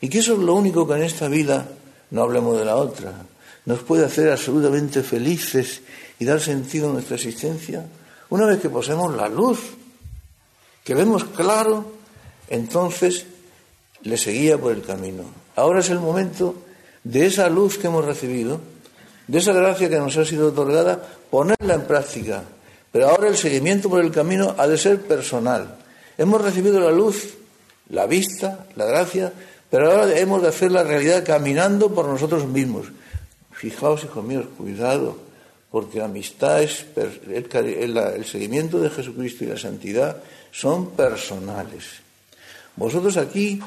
Y 0.00 0.08
que 0.08 0.20
eso 0.20 0.34
es 0.34 0.38
lo 0.38 0.54
único 0.54 0.86
que 0.86 0.94
en 0.94 1.02
esta 1.02 1.26
vida, 1.26 1.66
no 2.12 2.22
hablemos 2.22 2.56
de 2.56 2.64
la 2.64 2.76
otra, 2.76 3.14
nos 3.64 3.80
puede 3.80 4.04
hacer 4.04 4.30
absolutamente 4.30 5.02
felices 5.02 5.80
y 6.20 6.24
dar 6.24 6.40
sentido 6.40 6.88
a 6.88 6.92
nuestra 6.92 7.16
existencia. 7.16 7.84
Una 8.30 8.46
vez 8.46 8.60
que 8.60 8.70
poseemos 8.70 9.12
la 9.12 9.28
luz, 9.28 9.58
que 10.84 10.94
vemos 10.94 11.24
claro, 11.24 11.84
entonces 12.48 13.26
le 14.02 14.16
seguía 14.16 14.56
por 14.56 14.70
el 14.70 14.82
camino. 14.82 15.24
Ahora 15.56 15.80
es 15.80 15.90
el 15.90 15.98
momento 15.98 16.54
de 17.02 17.26
esa 17.26 17.48
luz 17.48 17.76
que 17.76 17.88
hemos 17.88 18.04
recibido, 18.04 18.60
de 19.26 19.38
esa 19.38 19.52
gracia 19.52 19.88
que 19.88 19.98
nos 19.98 20.16
ha 20.16 20.24
sido 20.24 20.50
otorgada, 20.50 21.02
ponerla 21.28 21.74
en 21.74 21.82
práctica. 21.82 22.44
Pero 22.92 23.08
ahora 23.08 23.28
el 23.28 23.36
seguimiento 23.36 23.88
por 23.88 24.02
el 24.02 24.10
camino 24.10 24.54
ha 24.58 24.66
de 24.66 24.78
ser 24.78 25.00
personal. 25.02 25.76
Hemos 26.16 26.40
recibido 26.40 26.80
la 26.80 26.90
luz, 26.90 27.34
la 27.90 28.06
vista, 28.06 28.66
la 28.76 28.86
gracia, 28.86 29.32
pero 29.70 29.90
ahora 29.90 30.18
hemos 30.18 30.42
de 30.42 30.48
hacer 30.48 30.72
la 30.72 30.82
realidad 30.82 31.24
caminando 31.24 31.94
por 31.94 32.06
nosotros 32.06 32.46
mismos. 32.46 32.86
Fijaos, 33.52 34.04
hijos 34.04 34.24
míos, 34.24 34.46
cuidado, 34.56 35.16
porque 35.70 35.98
la 35.98 36.06
amistad 36.06 36.62
es 36.62 36.86
el, 37.26 38.24
seguimiento 38.24 38.80
de 38.80 38.90
Jesucristo 38.90 39.44
y 39.44 39.48
la 39.48 39.58
santidad 39.58 40.22
son 40.50 40.90
personales. 40.90 41.84
Vosotros 42.76 43.16
aquí, 43.16 43.60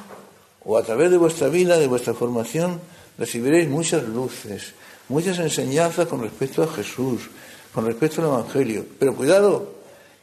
o 0.64 0.78
a 0.78 0.84
través 0.84 1.12
de 1.12 1.18
vuestra 1.18 1.50
vida, 1.50 1.78
de 1.78 1.88
vuestra 1.88 2.14
formación, 2.14 2.80
recibiréis 3.18 3.70
muchas 3.70 4.04
luces, 4.04 4.74
muchas 5.10 5.38
enseñanzas 5.40 6.08
con 6.08 6.22
respecto 6.22 6.64
a 6.64 6.68
Jesús, 6.68 7.30
con 7.74 7.86
respecto 7.86 8.22
al 8.22 8.28
Evangelio. 8.28 8.86
Pero 9.00 9.16
cuidado, 9.16 9.74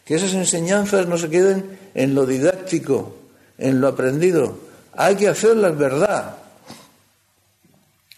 que 0.05 0.15
esas 0.15 0.35
enseñanzas 0.35 1.07
no 1.07 1.19
se 1.19 1.31
queden 1.31 1.79
en 1.95 2.15
lo 2.15 2.27
didáctico, 2.27 3.15
en 3.59 3.81
lo 3.81 3.89
aprendido. 3.89 4.59
Hay 4.95 5.17
que 5.17 5.29
hacerlas 5.29 5.77
verdad. 5.77 6.37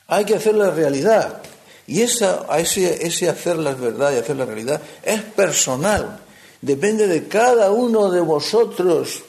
Hay 0.06 0.24
que 0.24 0.34
hacerlas 0.34 0.74
realidad. 0.74 1.42
Y 1.86 2.02
esa, 2.02 2.46
ese, 2.58 3.06
ese 3.06 3.28
hacerlas 3.28 3.80
verdad 3.80 4.12
y 4.12 4.18
hacerlas 4.18 4.48
realidad 4.48 4.80
es 5.02 5.22
personal. 5.22 6.20
Depende 6.62 7.06
de 7.06 7.26
cada 7.26 7.70
uno 7.70 8.10
de 8.10 8.20
vosotros. 8.20 9.22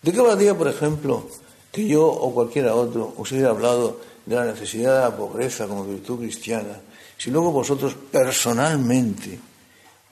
¿De 0.00 0.12
qué 0.12 0.20
valdría, 0.20 0.56
por 0.56 0.68
ejemplo, 0.68 1.28
que 1.72 1.86
yo 1.86 2.06
o 2.06 2.32
cualquiera 2.32 2.74
otro 2.74 3.14
os 3.16 3.32
hubiera 3.32 3.50
hablado 3.50 4.00
de 4.24 4.36
la 4.36 4.44
necesidad 4.44 4.94
de 4.94 5.10
la 5.10 5.16
pobreza 5.16 5.66
como 5.66 5.84
virtud 5.84 6.20
cristiana, 6.20 6.80
si 7.24 7.30
luego 7.30 7.52
vosotros 7.52 7.96
personalmente 8.12 9.38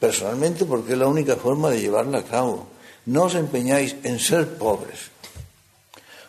personalmente 0.00 0.64
porque 0.64 0.94
es 0.94 0.98
la 0.98 1.06
única 1.06 1.36
forma 1.36 1.68
de 1.68 1.80
llevarla 1.80 2.18
a 2.18 2.24
cabo. 2.24 2.66
no 3.06 3.24
os 3.24 3.36
empeñáis 3.36 3.94
en 4.02 4.18
ser 4.18 4.58
pobres. 4.58 5.12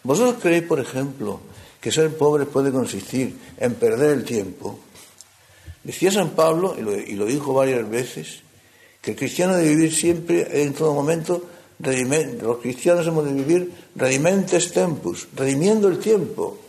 ¿Vosotros 0.03 0.43
creéis, 0.43 0.65
por 0.65 0.79
ejemplo, 0.79 1.39
que 1.79 1.89
ser 1.89 2.15
pobre 2.15 2.45
puede 2.45 2.69
consistir 2.69 3.33
en 3.57 3.73
perder 3.73 4.11
el 4.11 4.25
tiempo? 4.25 4.77
Decía 5.83 6.11
San 6.11 6.31
Pablo, 6.37 6.75
y 6.77 7.15
lo, 7.15 7.25
dijo 7.25 7.53
varias 7.55 7.89
veces, 7.89 8.41
que 9.01 9.11
el 9.11 9.17
cristiano 9.17 9.55
debe 9.55 9.69
vivir 9.69 9.95
siempre, 9.95 10.61
en 10.61 10.73
todo 10.73 10.93
momento, 10.93 11.47
los 11.79 12.57
cristianos 12.59 13.07
hemos 13.07 13.25
de 13.25 13.33
vivir 13.33 13.71
redimentes 13.95 14.71
tempus, 14.71 15.29
redimiendo 15.33 15.87
el 15.87 15.97
tiempo. 15.97 16.59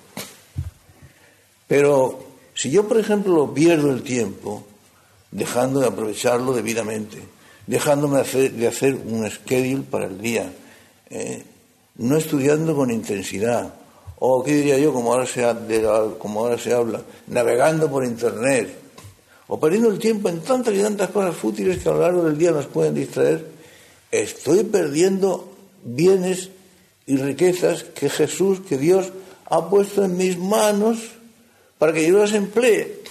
Pero 1.69 2.24
si 2.55 2.71
yo, 2.71 2.87
por 2.87 2.99
ejemplo, 2.99 3.53
pierdo 3.53 3.91
el 3.91 4.03
tiempo, 4.03 4.65
dejando 5.31 5.81
de 5.81 5.89
aprovecharlo 5.89 6.53
debidamente, 6.53 7.19
dejándome 7.67 8.23
de 8.23 8.69
hacer 8.69 8.95
un 8.95 9.29
schedule 9.29 9.83
para 9.83 10.07
el 10.07 10.21
día, 10.21 10.53
eh, 11.11 11.43
no 11.97 12.17
estudiando 12.17 12.75
con 12.75 12.91
intensidad, 12.91 13.75
o 14.19 14.43
qué 14.45 14.55
diría 14.55 14.79
yo, 14.79 14.93
como 14.93 15.13
ahora, 15.13 15.27
se, 15.27 15.43
como 16.19 16.41
ahora 16.41 16.59
se 16.59 16.73
habla, 16.73 17.03
navegando 17.27 17.91
por 17.91 18.05
Internet, 18.05 18.79
o 19.49 19.59
perdiendo 19.59 19.91
el 19.91 19.99
tiempo 19.99 20.29
en 20.29 20.41
tantas 20.41 20.75
y 20.75 20.81
tantas 20.81 21.11
cosas 21.11 21.35
fútiles 21.35 21.83
que 21.83 21.89
a 21.89 21.93
lo 21.93 22.01
largo 22.01 22.25
del 22.25 22.39
día 22.39 22.53
nos 22.53 22.67
pueden 22.67 22.95
distraer, 22.95 23.45
estoy 24.11 24.63
perdiendo 24.65 25.53
bienes 25.83 26.51
y 27.07 27.17
riquezas 27.17 27.83
que 27.83 28.09
Jesús, 28.09 28.61
que 28.61 28.79
Dios 28.79 29.13
ha 29.47 29.69
puesto 29.69 30.05
en 30.05 30.17
mis 30.17 30.39
manos 30.39 30.99
para 31.85 31.93
que 31.93 32.09
yo 32.09 32.19
las 32.19 32.33
emplee. 32.33 33.03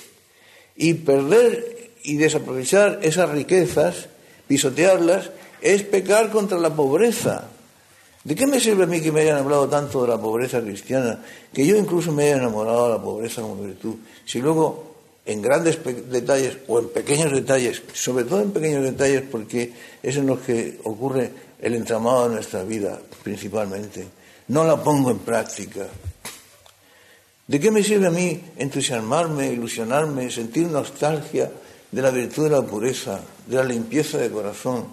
Y 0.76 0.96
perder 0.96 1.92
y 2.02 2.18
desaprovechar 2.18 3.02
esas 3.04 3.30
riquezas, 3.30 4.08
pisotearlas, 4.48 5.30
es 5.62 5.84
pecar 5.84 6.32
contra 6.32 6.58
la 6.58 6.76
pobreza. 6.76 7.50
¿De 8.24 8.34
qué 8.34 8.48
me 8.48 8.60
sirve 8.60 8.86
a 8.86 8.88
mí 8.88 9.00
que 9.00 9.12
me 9.12 9.22
hayan 9.22 9.38
hablado 9.38 9.70
tanto 9.70 10.02
de 10.02 10.08
la 10.08 10.18
pobreza 10.18 10.60
cristiana, 10.60 11.24
que 11.54 11.68
yo 11.68 11.78
incluso 11.78 12.12
me 12.12 12.24
haya 12.24 12.38
enamorado 12.38 12.88
de 12.88 12.94
la 12.94 13.04
pobreza 13.04 13.44
como 13.44 13.58
virtud, 13.58 13.94
si 14.26 14.42
luego 14.42 14.96
en 15.24 15.44
grandes 15.44 15.78
detalles 16.10 16.58
o 16.68 16.80
en 16.80 16.90
pequeños 16.90 17.32
detalles, 17.32 17.80
sobre 17.94 18.26
todo 18.26 18.42
en 18.42 18.50
pequeños 18.50 18.84
detalles 18.84 19.22
porque 19.22 19.72
es 20.02 20.18
en 20.18 20.26
los 20.26 20.40
que 20.40 20.80
ocurre 20.86 21.30
el 21.62 21.76
entramado 21.76 22.28
de 22.28 22.34
nuestra 22.38 22.64
vida 22.64 23.00
principalmente. 23.22 24.08
No 24.48 24.64
la 24.64 24.82
pongo 24.84 25.12
en 25.12 25.20
práctica. 25.20 25.86
¿De 27.48 27.60
qué 27.60 27.72
me 27.72 27.84
sirve 27.84 28.08
a 28.08 28.12
mí 28.12 28.42
entusiasmarme, 28.58 29.52
ilusionarme, 29.52 30.32
sentir 30.32 30.68
nostalgia 30.68 31.52
de 31.92 32.02
la 32.02 32.10
virtud 32.10 32.46
de 32.46 32.50
la 32.50 32.62
pureza, 32.62 33.20
de 33.48 33.56
la 33.56 33.64
limpieza 33.64 34.18
de 34.18 34.32
corazón? 34.32 34.88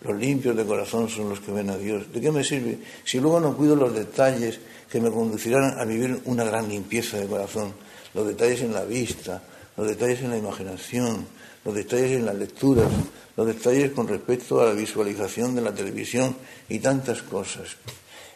Los 0.00 0.16
limpios 0.16 0.56
de 0.56 0.64
corazón 0.64 1.08
son 1.08 1.28
los 1.28 1.40
que 1.40 1.52
ven 1.52 1.70
a 1.70 1.76
Dios. 1.76 2.12
¿De 2.12 2.20
qué 2.20 2.30
me 2.30 2.44
sirve 2.44 2.78
si 3.04 3.20
luego 3.20 3.40
no 3.40 3.56
cuido 3.56 3.74
los 3.74 3.94
detalles 3.94 4.60
que 4.90 5.00
me 5.00 5.10
conducirán 5.10 5.78
a 5.78 5.84
vivir 5.84 6.20
una 6.24 6.44
gran 6.44 6.68
limpieza 6.68 7.18
de 7.18 7.26
corazón? 7.26 7.72
los 8.14 8.26
detalles 8.26 8.62
en 8.62 8.72
la 8.72 8.84
vista, 8.84 9.42
los 9.76 9.86
detalles 9.86 10.20
en 10.20 10.30
la 10.30 10.38
imaginación, 10.38 11.26
los 11.64 11.74
detalles 11.74 12.12
en 12.12 12.26
las 12.26 12.34
lecturas, 12.34 12.88
los 13.36 13.46
detalles 13.46 13.92
con 13.92 14.08
respecto 14.08 14.60
a 14.60 14.66
la 14.66 14.72
visualización 14.72 15.54
de 15.54 15.62
la 15.62 15.74
televisión 15.74 16.36
y 16.68 16.78
tantas 16.78 17.22
cosas. 17.22 17.76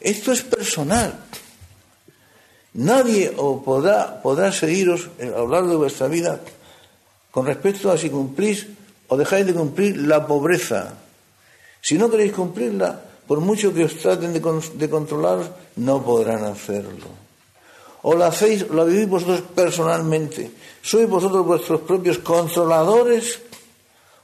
Esto 0.00 0.33
es 0.33 0.42
personal. 0.42 1.18
Nadie 2.75 3.33
podrá, 3.65 4.23
seguiros 4.53 5.11
a 5.21 5.45
lo 5.45 5.49
largo 5.49 5.71
de 5.71 5.77
vuestra 5.77 6.09
vida 6.09 6.41
con 7.31 7.47
respecto 7.47 7.91
a 7.91 7.99
si 7.99 8.09
cumplís 8.09 8.67
o 9.09 9.17
dejáis 9.17 9.45
de 9.47 9.55
cumplir 9.55 9.97
la 9.97 10.27
pobreza. 10.27 10.95
Si 11.81 11.99
no 11.99 12.11
queréis 12.11 12.33
cumplirla, 12.33 13.01
por 13.27 13.41
mucho 13.41 13.73
que 13.73 13.85
os 13.85 13.97
traten 13.97 14.33
de, 14.33 14.41
de 14.41 14.91
controlaros, 14.91 15.51
no 15.77 16.03
podrán 16.03 16.45
hacerlo 16.45 17.23
o 18.03 18.15
la 18.15 18.27
hacéis, 18.27 18.69
la 18.71 18.85
vivís 18.85 19.09
vosotros 19.09 19.43
personalmente. 19.55 20.51
¿Sois 20.83 21.09
vosotros 21.09 21.47
vuestros 21.47 21.81
propios 21.83 22.19
controladores? 22.19 23.41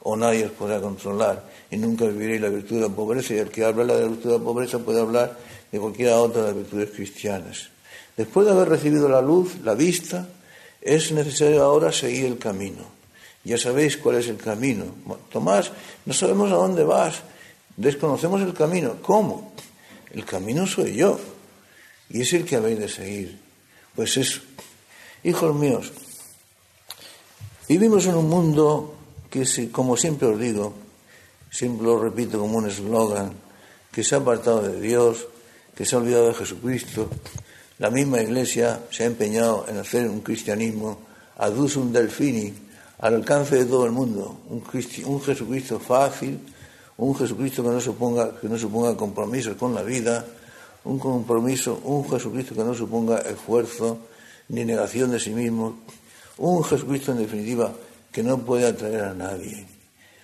O 0.02 0.16
nadie 0.16 0.46
os 0.46 0.52
podrá 0.52 0.80
controlar 0.80 1.42
y 1.70 1.76
nunca 1.76 2.06
viviréis 2.06 2.42
la 2.42 2.50
virtud 2.50 2.76
de 2.76 2.88
la 2.88 2.94
pobreza. 2.94 3.34
Y 3.34 3.38
el 3.38 3.50
que 3.50 3.64
habla 3.64 3.94
de 3.94 4.02
la 4.02 4.08
virtud 4.08 4.30
de 4.30 4.38
la 4.38 4.44
pobreza 4.44 4.78
puede 4.78 5.00
hablar 5.00 5.38
de 5.70 5.78
cualquiera 5.78 6.18
otra 6.18 6.42
de 6.42 6.48
las 6.48 6.56
virtudes 6.56 6.90
cristianas. 6.90 7.70
Después 8.18 8.46
de 8.46 8.52
haber 8.52 8.68
recibido 8.68 9.08
la 9.08 9.22
luz, 9.22 9.60
la 9.62 9.74
vista, 9.74 10.26
es 10.82 11.12
necesario 11.12 11.62
ahora 11.62 11.92
seguir 11.92 12.24
el 12.24 12.36
camino. 12.36 12.82
Ya 13.44 13.56
sabéis 13.56 13.96
cuál 13.96 14.16
es 14.16 14.26
el 14.26 14.38
camino. 14.38 14.86
Tomás, 15.30 15.70
no 16.04 16.12
sabemos 16.12 16.50
a 16.50 16.56
dónde 16.56 16.82
vas, 16.82 17.22
desconocemos 17.76 18.42
el 18.42 18.54
camino. 18.54 18.96
¿Cómo? 19.02 19.52
El 20.12 20.24
camino 20.24 20.66
soy 20.66 20.96
yo 20.96 21.20
y 22.10 22.22
es 22.22 22.32
el 22.32 22.44
que 22.44 22.56
habéis 22.56 22.80
de 22.80 22.88
seguir. 22.88 23.38
Pues 23.94 24.16
eso. 24.16 24.40
Hijos 25.22 25.54
míos, 25.54 25.92
vivimos 27.68 28.04
en 28.06 28.16
un 28.16 28.28
mundo 28.28 28.96
que, 29.30 29.46
como 29.70 29.96
siempre 29.96 30.26
os 30.26 30.40
digo, 30.40 30.74
siempre 31.52 31.86
lo 31.86 32.00
repito 32.00 32.40
como 32.40 32.58
un 32.58 32.68
eslogan, 32.68 33.32
que 33.92 34.02
se 34.02 34.16
ha 34.16 34.18
apartado 34.18 34.62
de 34.62 34.80
Dios, 34.80 35.28
que 35.76 35.84
se 35.84 35.94
ha 35.94 35.98
olvidado 35.98 36.26
de 36.26 36.34
Jesucristo. 36.34 37.08
La 37.78 37.90
misma 37.90 38.20
Iglesia 38.20 38.80
se 38.90 39.04
ha 39.04 39.06
empeñado 39.06 39.66
en 39.68 39.78
hacer 39.78 40.08
un 40.08 40.20
cristianismo 40.20 40.98
adus 41.38 41.76
un 41.76 41.92
delfini, 41.92 42.52
al 42.98 43.14
alcance 43.14 43.54
de 43.54 43.64
todo 43.64 43.86
el 43.86 43.92
mundo, 43.92 44.40
un, 44.50 44.62
un 45.06 45.22
Jesucristo 45.22 45.78
fácil, 45.78 46.40
un 46.96 47.14
Jesucristo 47.14 47.62
que 47.62 47.70
no 47.70 47.80
suponga, 47.80 48.40
que 48.40 48.48
no 48.48 48.58
suponga 48.58 48.96
compromisos 48.96 49.56
con 49.56 49.72
la 49.74 49.82
vida, 49.82 50.24
un 50.84 50.98
compromiso, 50.98 51.80
un 51.84 52.08
Jesucristo 52.10 52.56
que 52.56 52.64
no 52.64 52.74
suponga 52.74 53.18
esfuerzo 53.18 53.98
ni 54.48 54.64
negación 54.64 55.12
de 55.12 55.20
sí 55.20 55.30
mismo, 55.30 55.78
un 56.38 56.64
Jesucristo 56.64 57.12
en 57.12 57.18
definitiva 57.18 57.72
que 58.10 58.24
no 58.24 58.38
puede 58.38 58.66
atraer 58.66 59.04
a 59.04 59.14
nadie. 59.14 59.66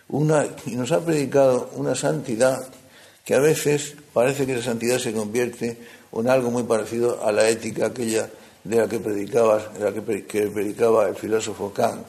Una, 0.09 0.45
y 0.67 0.75
nos 0.75 0.91
ha 0.91 1.05
predicado 1.05 1.71
una 1.77 1.95
santidad 1.95 2.67
que 3.25 3.35
a 3.35 3.39
veces 3.39 3.95
parece 4.13 4.47
que 4.47 4.55
esa 4.55 4.65
santidad 4.65 4.99
se 4.99 5.13
convierte 5.13 5.79
en 6.21 6.29
algo 6.29 6.51
muy 6.51 6.63
parecido 6.63 7.25
a 7.25 7.33
la 7.33 7.49
ética 7.49 7.87
aquella 7.87 8.31
de 8.63 8.77
la 8.77 8.89
que 8.89 8.99
predicabas, 8.99 9.75
de 9.75 9.85
la 9.85 9.93
que, 9.93 10.03
predicaba 10.03 11.09
el 11.09 11.17
filósofo 11.17 11.73
Kant. 11.73 12.07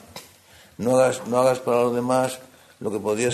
No 0.78 0.98
hagas, 0.98 1.26
no 1.26 1.38
hagas 1.38 1.58
para 1.60 1.82
los 1.82 1.94
demás 1.94 2.38
lo 2.80 2.90
que 2.90 2.98
podría 2.98 3.30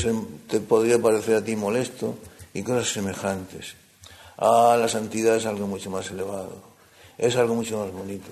te 0.48 0.60
podría 0.60 1.00
parecer 1.00 1.36
a 1.36 1.44
ti 1.44 1.56
molesto 1.56 2.14
y 2.54 2.62
cosas 2.62 2.92
semejantes. 2.92 3.74
Ah, 4.38 4.76
la 4.78 4.88
santidad 4.88 5.36
es 5.36 5.46
algo 5.46 5.66
mucho 5.66 5.90
más 5.90 6.10
elevado, 6.10 6.62
es 7.18 7.36
algo 7.36 7.54
mucho 7.54 7.78
más 7.78 7.92
bonito. 7.92 8.30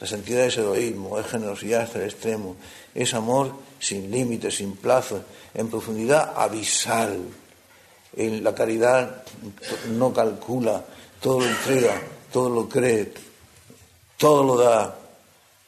La 0.00 0.06
santidad 0.06 0.44
es 0.44 0.58
egoísmo, 0.58 1.18
es 1.18 1.26
generosidad 1.26 1.82
hasta 1.82 1.98
el 1.98 2.06
extremo, 2.06 2.56
es 2.94 3.14
amor 3.14 3.52
sin 3.78 4.10
límites, 4.10 4.56
sin 4.56 4.76
plazos, 4.76 5.22
en 5.54 5.68
profundidad 5.68 6.32
abisal. 6.36 7.20
En 8.16 8.44
la 8.44 8.54
caridad 8.54 9.24
no 9.90 10.12
calcula, 10.12 10.84
todo 11.24 11.40
lo 11.40 11.46
entrega, 11.46 12.02
todo 12.30 12.50
lo 12.50 12.68
cree, 12.68 13.10
todo 14.18 14.44
lo 14.44 14.58
da. 14.58 14.94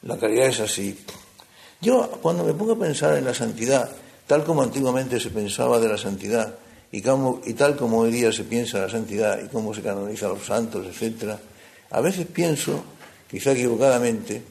La 0.03 0.15
caridad 0.15 0.49
es 0.49 0.59
así. 0.59 0.95
Yo 1.81 2.11
cuando 2.21 2.43
me 2.43 2.53
pongo 2.53 2.73
a 2.73 2.79
pensar 2.79 3.17
en 3.17 3.25
la 3.25 3.33
santidad, 3.33 3.89
tal 4.27 4.43
como 4.43 4.61
antiguamente 4.61 5.19
se 5.19 5.31
pensaba 5.31 5.79
de 5.79 5.89
la 5.89 5.97
santidad, 5.97 6.53
y, 6.91 7.01
tal 7.01 7.75
como 7.75 8.01
hoy 8.01 8.11
día 8.11 8.31
se 8.31 8.43
piensa 8.43 8.77
la 8.77 8.87
santidad 8.87 9.43
y 9.43 9.47
cómo 9.47 9.73
se 9.73 9.81
canoniza 9.81 10.27
a 10.27 10.29
los 10.29 10.45
santos, 10.45 10.85
etc., 10.85 11.33
a 11.89 12.01
veces 12.01 12.27
pienso, 12.27 12.83
quizá 13.27 13.53
equivocadamente, 13.53 14.43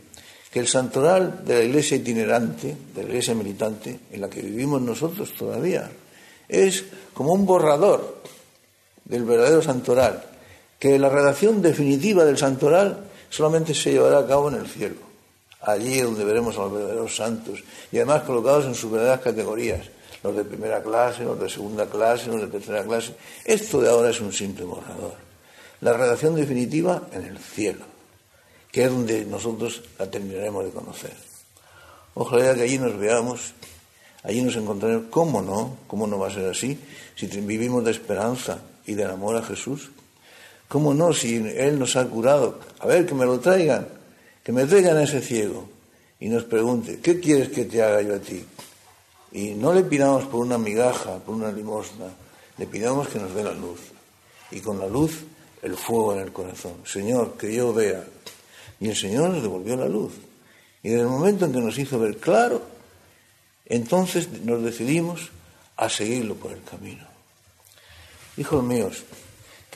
que 0.51 0.59
el 0.59 0.67
santoral 0.67 1.45
de 1.45 1.55
la 1.55 1.63
iglesia 1.63 1.99
itinerante, 1.99 2.77
de 2.97 3.03
la 3.05 3.09
iglesia 3.11 3.33
militante, 3.33 4.01
en 4.11 4.21
la 4.21 4.29
que 4.29 4.43
vivimos 4.43 4.83
nosotros 4.83 5.33
todavía, 5.39 5.89
es 6.49 6.85
como 7.15 7.33
un 7.33 7.47
borrador 7.47 8.23
del 9.05 9.23
verdadero 9.23 9.63
santoral, 9.63 10.36
que 10.79 10.99
la 10.99 11.09
redacción 11.09 11.63
definitiva 11.63 12.25
del 12.25 12.39
santoral 12.39 13.05
solamente 13.31 13.75
se 13.75 13.93
llevará 13.93 14.19
a 14.19 14.27
cabo 14.27 14.49
en 14.49 14.57
el 14.57 14.67
cielo, 14.67 14.97
allí 15.63 16.01
donde 16.01 16.25
veremos 16.25 16.57
a 16.57 16.63
los 16.63 16.73
verdaderos 16.73 17.17
santos, 17.17 17.63
y 17.91 17.97
además 17.97 18.23
colocados 18.23 18.67
en 18.67 18.75
sus 18.75 18.91
verdaderas 18.91 19.21
categorías, 19.21 19.87
los 20.23 20.37
de 20.37 20.45
primera 20.45 20.83
clase, 20.83 21.25
los 21.25 21.39
de 21.39 21.49
segunda 21.49 21.87
clase, 21.87 22.29
los 22.29 22.41
de 22.41 22.49
tercera 22.49 22.83
clase. 22.85 23.15
Esto 23.45 23.81
de 23.81 23.89
ahora 23.89 24.11
es 24.11 24.21
un 24.21 24.33
simple 24.33 24.65
borrador. 24.65 25.15
La 25.81 25.93
redacción 25.93 26.35
definitiva 26.35 27.03
en 27.13 27.25
el 27.25 27.39
cielo, 27.39 27.85
que 28.73 28.85
es 28.85 28.91
donde 28.91 29.25
nosotros 29.25 29.83
la 29.99 30.11
terminaremos 30.11 30.65
de 30.65 30.71
conocer. 30.71 31.13
Ojalá 32.15 32.55
que 32.55 32.63
allí 32.63 32.79
nos 32.79 32.97
veamos, 32.97 33.53
allí 34.23 34.43
nos 34.43 34.57
encontraremos. 34.57 35.07
¿Cómo 35.11 35.43
no? 35.43 35.77
¿Cómo 35.87 36.07
no 36.07 36.19
va 36.19 36.29
a 36.29 36.31
ser 36.31 36.49
así? 36.49 36.79
Si 37.15 37.27
vivimos 37.27 37.85
de 37.85 37.91
esperanza 37.91 38.59
y 38.87 38.95
del 38.95 39.11
amor 39.11 39.37
a 39.37 39.43
Jesús. 39.43 39.91
¿Cómo 40.69 40.95
no? 40.95 41.13
Si 41.13 41.37
Él 41.37 41.79
nos 41.79 41.97
ha 41.97 42.07
curado. 42.07 42.59
A 42.81 42.87
ver, 42.87 43.07
que 43.07 43.15
me 43.15 43.25
lo 43.25 43.39
traigan, 43.41 43.87
que 44.43 44.53
me 44.53 44.65
traigan 44.65 44.97
a 44.97 45.05
ese 45.05 45.21
ciego 45.21 45.69
y 46.19 46.29
nos 46.29 46.45
pregunte, 46.45 47.01
¿qué 47.01 47.21
quieres 47.21 47.51
que 47.51 47.65
te 47.65 47.83
haga 47.83 48.03
yo 48.03 48.15
a 48.15 48.19
ti? 48.19 48.45
Y 49.33 49.51
no 49.51 49.73
le 49.73 49.85
pidamos 49.85 50.25
por 50.25 50.41
una 50.41 50.59
migaja, 50.59 51.19
por 51.19 51.35
una 51.35 51.53
limosna, 51.53 52.07
le 52.57 52.67
pidamos 52.67 53.09
que 53.09 53.19
nos 53.19 53.35
dé 53.35 53.45
la 53.45 53.53
luz. 53.53 53.81
Y 54.51 54.61
con 54.61 54.79
la 54.79 54.87
luz, 54.87 55.25
el 55.63 55.77
fuego 55.77 56.15
en 56.15 56.21
el 56.21 56.33
corazón. 56.33 56.75
Señor, 56.85 57.37
que 57.37 57.55
yo 57.55 57.73
vea. 57.75 58.05
Y 58.81 58.89
el 58.89 58.97
Señor 58.97 59.31
nos 59.31 59.43
devolvió 59.43 59.77
la 59.77 59.89
luz. 59.89 60.13
Y 60.83 60.91
desde 60.91 61.03
el 61.03 61.09
momento 61.09 61.47
en 61.47 61.53
que 61.53 61.61
nos 61.61 61.77
hizo 61.79 61.99
ver 61.99 62.17
claro, 62.19 62.63
entonces 63.67 64.31
nos 64.43 64.63
decidimos 64.63 65.31
a 65.77 65.89
seguirlo 65.89 66.35
por 66.37 66.53
el 66.53 66.63
camino. 66.63 67.05
Hijos 68.37 68.63
míos, 68.63 69.05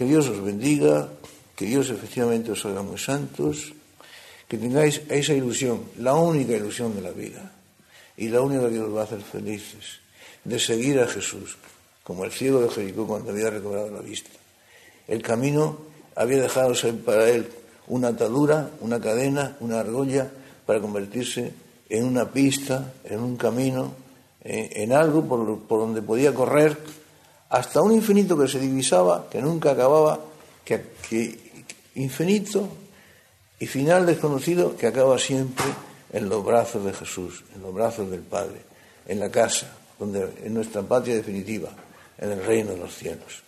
que 0.00 0.08
Dios 0.08 0.32
os 0.32 0.40
bendiga, 0.40 1.12
que 1.52 1.68
Dios 1.68 1.92
efectivamente 1.92 2.48
os 2.56 2.64
haga 2.64 2.80
muy 2.80 2.96
santos, 2.96 3.76
que 4.48 4.56
tengáis 4.56 5.04
esa 5.12 5.36
ilusión, 5.36 5.92
la 6.00 6.16
única 6.16 6.56
ilusión 6.56 6.96
de 6.96 7.04
la 7.04 7.12
vida, 7.12 7.52
y 8.16 8.32
la 8.32 8.40
única 8.40 8.72
que 8.72 8.80
os 8.80 8.88
va 8.96 9.02
a 9.02 9.04
hacer 9.04 9.20
felices, 9.20 10.00
de 10.42 10.56
seguir 10.56 11.00
a 11.00 11.06
Jesús, 11.06 11.60
como 12.02 12.24
el 12.24 12.32
ciego 12.32 12.64
de 12.64 12.70
Jericó 12.70 13.06
cuando 13.06 13.28
había 13.28 13.50
recobrado 13.50 13.90
la 13.90 14.00
vista. 14.00 14.30
El 15.06 15.20
camino 15.20 15.76
había 16.16 16.40
dejado 16.40 16.74
ser 16.74 16.96
para 16.96 17.28
él 17.28 17.44
una 17.86 18.08
atadura, 18.08 18.70
una 18.80 19.02
cadena, 19.02 19.58
una 19.60 19.80
argolla, 19.80 20.32
para 20.64 20.80
convertirse 20.80 21.52
en 21.90 22.06
una 22.06 22.32
pista, 22.32 22.94
en 23.04 23.20
un 23.20 23.36
camino, 23.36 23.92
en, 24.40 24.94
algo 24.94 25.28
por, 25.28 25.58
por, 25.68 25.80
donde 25.80 26.00
podía 26.00 26.32
correr 26.32 26.78
hasta 27.50 27.82
un 27.82 27.92
infinito 27.92 28.38
que 28.38 28.48
se 28.48 28.60
divisaba, 28.60 29.28
que 29.28 29.42
nunca 29.42 29.72
acababa, 29.72 30.20
que, 30.64 31.38
infinito 31.96 32.68
y 33.58 33.66
final 33.66 34.06
desconocido 34.06 34.76
que 34.76 34.86
acaba 34.86 35.18
siempre 35.18 35.66
en 36.12 36.28
los 36.28 36.44
brazos 36.44 36.84
de 36.84 36.92
Jesús, 36.92 37.44
en 37.54 37.62
los 37.62 37.74
brazos 37.74 38.10
del 38.10 38.20
Padre, 38.20 38.62
en 39.06 39.18
la 39.18 39.30
casa, 39.30 39.76
donde 39.98 40.28
en 40.44 40.54
nuestra 40.54 40.82
patria 40.82 41.16
definitiva, 41.16 41.70
en 42.18 42.30
el 42.30 42.44
reino 42.44 42.72
de 42.72 42.78
los 42.78 42.94
cielos. 42.94 43.42